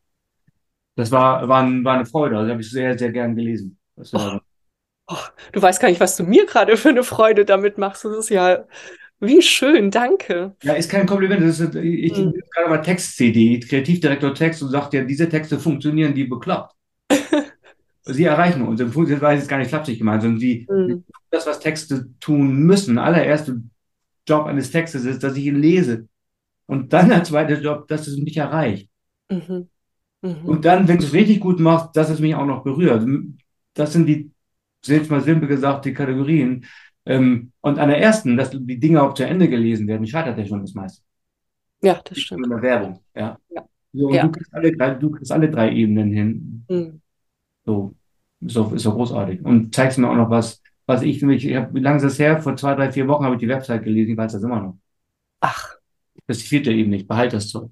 [0.95, 2.37] das war, war, war eine Freude.
[2.37, 3.77] Also habe ich sehr, sehr gern gelesen.
[4.13, 4.39] Oh.
[5.07, 5.17] Oh,
[5.51, 8.05] du weißt gar nicht, was du mir gerade für eine Freude damit machst.
[8.05, 8.65] Das ist ja
[9.19, 10.55] wie schön, danke.
[10.63, 11.41] Ja, ist kein Kompliment.
[11.43, 12.33] Ist, ich hm.
[12.53, 16.75] gerade mal Text-CD, Kreativdirektor Text und sagt ja, diese Texte funktionieren, die bekloppt.
[18.03, 18.79] sie erreichen uns.
[18.79, 21.03] Das war jetzt gar nicht flapsig gemeint, sondern sie, hm.
[21.29, 22.97] das, was Texte tun müssen.
[22.97, 23.61] Allererste
[24.27, 26.07] Job eines Textes ist, dass ich ihn lese.
[26.65, 28.89] Und dann der zweite Job, dass es mich erreicht.
[29.29, 29.69] Mhm.
[30.21, 30.45] Mhm.
[30.45, 33.05] Und dann, wenn du es richtig gut machst, dass es mich auch noch berührt.
[33.73, 34.31] Das sind die,
[34.83, 36.65] selbst mal simpel gesagt, die Kategorien.
[37.05, 40.45] Ähm, und an der ersten, dass die Dinge auch zu Ende gelesen werden, scheitert ja
[40.45, 41.03] schon das meiste.
[41.81, 42.45] Ja, das stimmt.
[42.45, 43.37] In der Werbung, ja.
[43.49, 43.65] ja.
[43.91, 44.23] So, und ja.
[44.23, 46.65] Du, kriegst alle drei, du kriegst alle drei Ebenen hin.
[46.69, 47.01] Mhm.
[47.65, 47.95] So,
[48.41, 49.43] ist doch, ist doch großartig.
[49.43, 52.41] Und zeigst mir auch noch was, was ich, ich habe, wie lange ist das her?
[52.41, 54.77] Vor zwei, drei, vier Wochen habe ich die Website gelesen, ich weiß das immer noch.
[55.39, 55.75] Ach.
[56.27, 57.07] Das fehlt dir eben nicht.
[57.07, 57.69] Behalt das Zeug.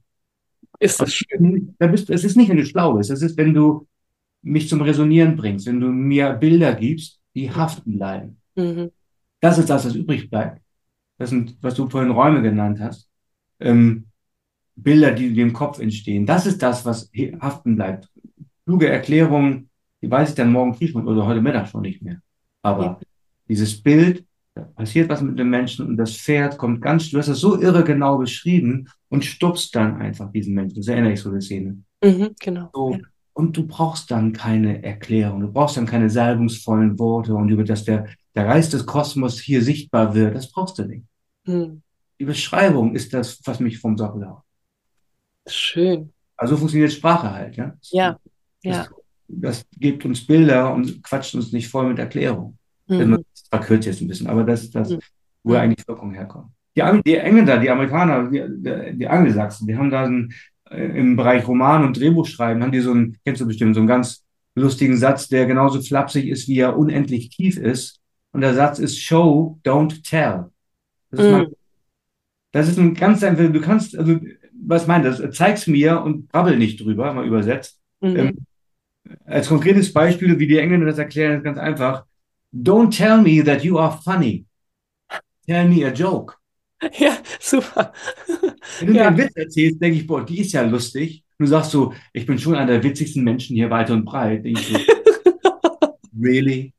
[0.79, 1.75] Ist das schön?
[1.79, 3.11] Da bist, es ist nicht, wenn du schlau bist.
[3.11, 3.87] Es ist, wenn du
[4.41, 8.41] mich zum Resonieren bringst, wenn du mir Bilder gibst, die haften bleiben.
[8.55, 8.91] Mhm.
[9.41, 10.61] Das ist das, was übrig bleibt.
[11.17, 13.09] Das sind, was du vorhin Räume genannt hast.
[13.59, 14.05] Ähm,
[14.75, 16.25] Bilder, die dir im Kopf entstehen.
[16.25, 18.09] Das ist das, was haften bleibt.
[18.65, 19.69] Kluge Erklärungen,
[20.01, 22.21] die weiß ich dann morgen früh oder heute Mittag schon nicht mehr.
[22.61, 22.99] Aber ja.
[23.47, 24.25] dieses Bild,
[24.55, 27.59] da passiert was mit dem Menschen und das Pferd kommt ganz, du hast das so
[27.59, 30.77] irre genau beschrieben und stupst dann einfach diesen Menschen.
[30.77, 31.83] Das erinnere ich so die Szene.
[32.03, 32.69] Mhm, genau.
[32.73, 32.99] So, ja.
[33.33, 37.85] Und du brauchst dann keine Erklärung, du brauchst dann keine salbungsvollen Worte und über das
[37.85, 40.35] der, der Geist des Kosmos hier sichtbar wird.
[40.35, 41.05] Das brauchst du nicht.
[41.45, 41.81] Mhm.
[42.19, 44.43] Die Beschreibung ist das, was mich vom Sockel haut.
[45.47, 46.13] Schön.
[46.37, 47.73] Also funktioniert Sprache halt, ja?
[47.91, 48.19] Ja.
[48.63, 48.87] Das, ja.
[49.27, 52.57] das gibt uns Bilder und quatscht uns nicht voll mit Erklärung.
[52.87, 53.23] Mhm.
[53.33, 54.99] Das verkürzt jetzt ein bisschen, aber das ist das, mhm.
[55.43, 56.51] wo eigentlich Wirkung herkommt.
[56.75, 60.33] Die, die Engländer, die Amerikaner, die, die Angelsachsen, die haben da ein,
[60.69, 63.87] äh, im Bereich Roman und Drehbuchschreiben, haben die so einen, kennst du bestimmt, so einen
[63.87, 64.23] ganz
[64.55, 68.00] lustigen Satz, der genauso flapsig ist, wie er unendlich tief ist.
[68.31, 70.49] Und der Satz ist Show, don't tell.
[71.09, 71.31] Das ist, mhm.
[71.31, 71.51] mal,
[72.51, 74.19] das ist ein ganz einfach, du kannst, also,
[74.53, 75.21] was meint das?
[75.35, 77.79] Zeig's mir und brabbel nicht drüber, mal übersetzt.
[77.99, 78.15] Mhm.
[78.15, 78.37] Ähm,
[79.25, 82.05] als konkretes Beispiel, wie die Engländer das erklären, ist ganz einfach.
[82.53, 84.45] Don't tell me that you are funny.
[85.47, 86.35] Tell me a joke.
[86.97, 87.93] Ja, super.
[88.79, 89.03] Wenn du ja.
[89.03, 91.23] mir einen Witz erzählst, denke ich, boah, die ist ja lustig.
[91.37, 94.43] Und du sagst so, ich bin schon einer der witzigsten Menschen hier weit und breit.
[94.43, 94.79] Denke ich so,
[96.19, 96.73] really?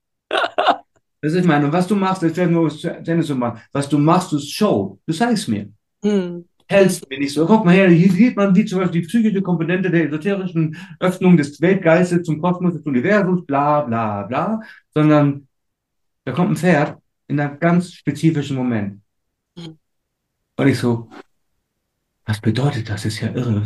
[1.23, 3.61] Das ist meine, was du machst, das Tennis so machen.
[3.71, 4.99] Was du machst, ist Show.
[5.07, 5.73] Du sagst mir.
[6.05, 6.45] Hm.
[6.67, 7.47] Hältst mir nicht so.
[7.47, 11.37] Guck mal her, hier sieht man, wie zum Beispiel die psychische Komponente der esoterischen Öffnung
[11.37, 14.61] des Weltgeistes zum Kosmos des Universums, bla, bla, bla.
[14.93, 15.47] Sondern
[16.25, 16.99] da kommt ein Pferd
[17.29, 19.01] in einem ganz spezifischen Moment.
[19.57, 19.79] Hm.
[20.57, 21.09] Und ich so,
[22.25, 23.03] was bedeutet das?
[23.03, 23.63] Das ist ja irre.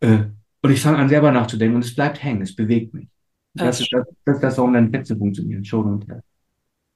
[0.00, 0.24] Äh,
[0.62, 3.08] und ich fange an, selber nachzudenken und es bleibt hängen, es bewegt mich.
[3.54, 6.22] Das, das ist das, das, das warum dann Plätze funktionieren, Show und Tell.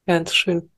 [0.06, 0.70] Ganz schön.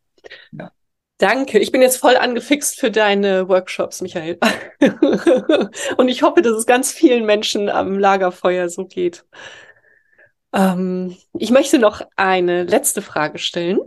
[0.53, 0.73] Ja.
[1.19, 1.59] Danke.
[1.59, 4.39] Ich bin jetzt voll angefixt für deine Workshops, Michael.
[5.97, 9.25] und ich hoffe, dass es ganz vielen Menschen am Lagerfeuer so geht.
[10.53, 13.79] Ähm, ich möchte noch eine letzte Frage stellen.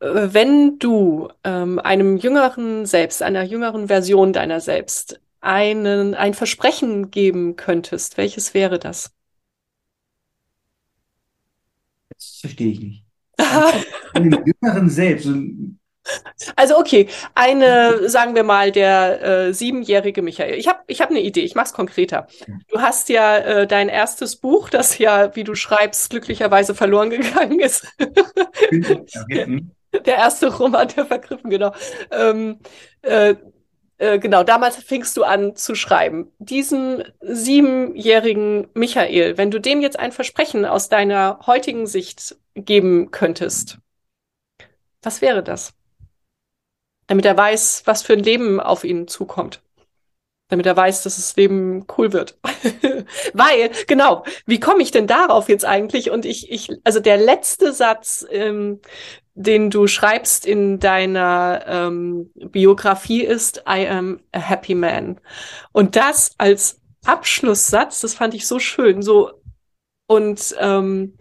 [0.00, 7.10] Äh, wenn du ähm, einem jüngeren Selbst, einer jüngeren Version deiner selbst, einen, ein Versprechen
[7.10, 9.12] geben könntest, welches wäre das?
[12.08, 13.09] Das verstehe ich nicht.
[14.14, 15.28] Einem jüngeren Selbst.
[16.56, 20.54] Also okay, eine, sagen wir mal, der äh, siebenjährige Michael.
[20.54, 22.26] Ich habe ich hab eine Idee, ich mache es konkreter.
[22.68, 27.60] Du hast ja äh, dein erstes Buch, das ja, wie du schreibst, glücklicherweise verloren gegangen
[27.60, 27.86] ist.
[29.92, 31.72] der erste Roman, der vergriffen, genau.
[32.10, 32.58] Ähm,
[33.02, 33.34] äh,
[34.00, 36.32] äh, genau, damals fingst du an zu schreiben.
[36.38, 43.76] Diesen siebenjährigen Michael, wenn du dem jetzt ein Versprechen aus deiner heutigen Sicht geben könntest,
[45.02, 45.74] was wäre das?
[47.08, 49.60] Damit er weiß, was für ein Leben auf ihn zukommt
[50.50, 52.36] damit er weiß, dass das Leben cool wird.
[53.32, 56.10] Weil, genau, wie komme ich denn darauf jetzt eigentlich?
[56.10, 58.80] Und ich, ich, also der letzte Satz, ähm,
[59.34, 65.20] den du schreibst in deiner ähm, Biografie ist I am a happy man.
[65.72, 69.02] Und das als Abschlusssatz, das fand ich so schön.
[69.02, 69.40] So
[70.06, 71.16] und ähm,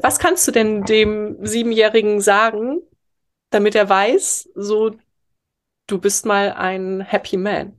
[0.00, 2.80] was kannst du denn dem Siebenjährigen sagen,
[3.50, 4.96] damit er weiß, so
[5.86, 7.78] du bist mal ein Happy Man?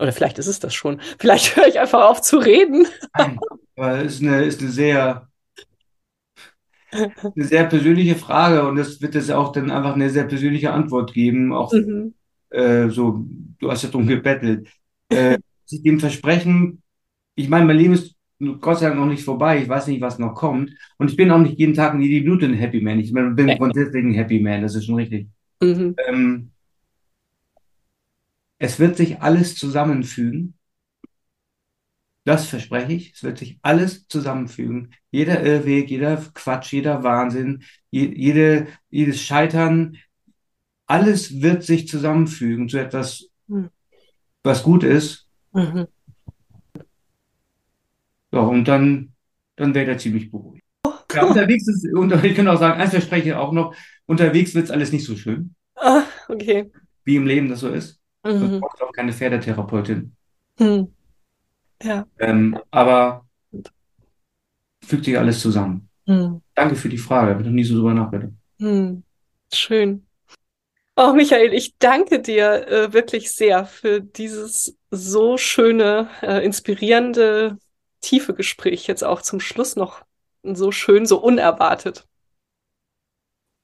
[0.00, 1.00] Oder vielleicht ist es das schon.
[1.18, 2.86] Vielleicht höre ich einfach auf zu reden.
[3.16, 3.38] Nein,
[3.76, 5.27] aber es ist eine, ist eine sehr,
[6.90, 11.12] eine sehr persönliche Frage und es wird es auch dann einfach eine sehr persönliche Antwort
[11.12, 11.52] geben.
[11.52, 12.14] Auch mhm.
[12.50, 13.26] äh, so,
[13.58, 14.68] du hast ja drum gebettelt.
[15.08, 15.38] Äh,
[15.70, 16.82] dem Versprechen,
[17.34, 18.14] ich meine, mein Leben ist
[18.60, 19.60] Gott sei Dank noch nicht vorbei.
[19.60, 20.72] Ich weiß nicht, was noch kommt.
[20.96, 23.00] Und ich bin auch nicht jeden Tag in die Minute ein Happy Man.
[23.00, 25.28] Ich bin grundsätzlich ein Happy Man, das ist schon richtig.
[25.60, 25.96] Mhm.
[26.06, 26.50] Ähm,
[28.58, 30.54] es wird sich alles zusammenfügen.
[32.28, 33.14] Das verspreche ich.
[33.14, 34.90] Es wird sich alles zusammenfügen.
[35.10, 39.96] Jeder Irrweg, jeder Quatsch, jeder Wahnsinn, jede, jedes Scheitern,
[40.86, 43.70] alles wird sich zusammenfügen zu etwas, hm.
[44.42, 45.26] was gut ist.
[45.54, 45.86] Mhm.
[48.30, 49.14] Ja, und dann,
[49.56, 50.66] dann wäre er ziemlich beruhigt.
[50.84, 53.74] Oh, ja, unterwegs ist, und ich kann auch sagen, eins verspreche ich auch noch,
[54.04, 55.54] unterwegs wird es alles nicht so schön.
[55.76, 56.70] Ah, okay.
[57.04, 57.98] Wie im Leben das so ist.
[58.22, 58.40] Mhm.
[58.40, 60.14] Du brauchst auch keine Pferdetherapeutin.
[60.58, 60.92] Mhm.
[61.82, 62.06] Ja.
[62.18, 63.26] Ähm, aber
[64.84, 65.88] fügt sich alles zusammen.
[66.06, 66.40] Mhm.
[66.54, 67.30] Danke für die Frage.
[67.30, 68.32] Ich habe noch nie so drüber nachgedacht.
[68.58, 69.02] Mhm.
[69.52, 70.06] Schön.
[70.96, 77.58] Oh, Michael, ich danke dir äh, wirklich sehr für dieses so schöne, äh, inspirierende,
[78.00, 78.88] tiefe Gespräch.
[78.88, 80.02] Jetzt auch zum Schluss noch
[80.42, 82.06] so schön, so unerwartet.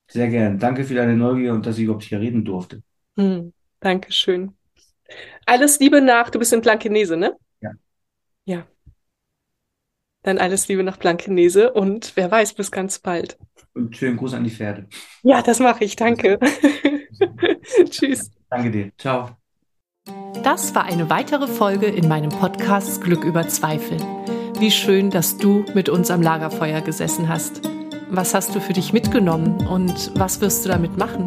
[0.08, 0.58] Sehr gern.
[0.58, 2.82] Danke für deine Neugier und dass ich überhaupt hier reden durfte.
[3.16, 3.52] Hm.
[3.80, 4.54] Dankeschön.
[5.44, 7.36] Alles Liebe nach, du bist in Blankenese, ne?
[8.44, 8.66] Ja.
[10.22, 13.38] Dann alles Liebe nach Blankenese und wer weiß, bis ganz bald.
[13.74, 14.86] Und schönen Gruß an die Pferde.
[15.22, 16.38] Ja, das mache ich, danke.
[17.90, 18.30] Tschüss.
[18.48, 18.92] Danke dir.
[18.96, 19.36] Ciao.
[20.42, 23.98] Das war eine weitere Folge in meinem Podcast Glück über Zweifel.
[24.58, 27.62] Wie schön, dass du mit uns am Lagerfeuer gesessen hast.
[28.10, 31.26] Was hast du für dich mitgenommen und was wirst du damit machen?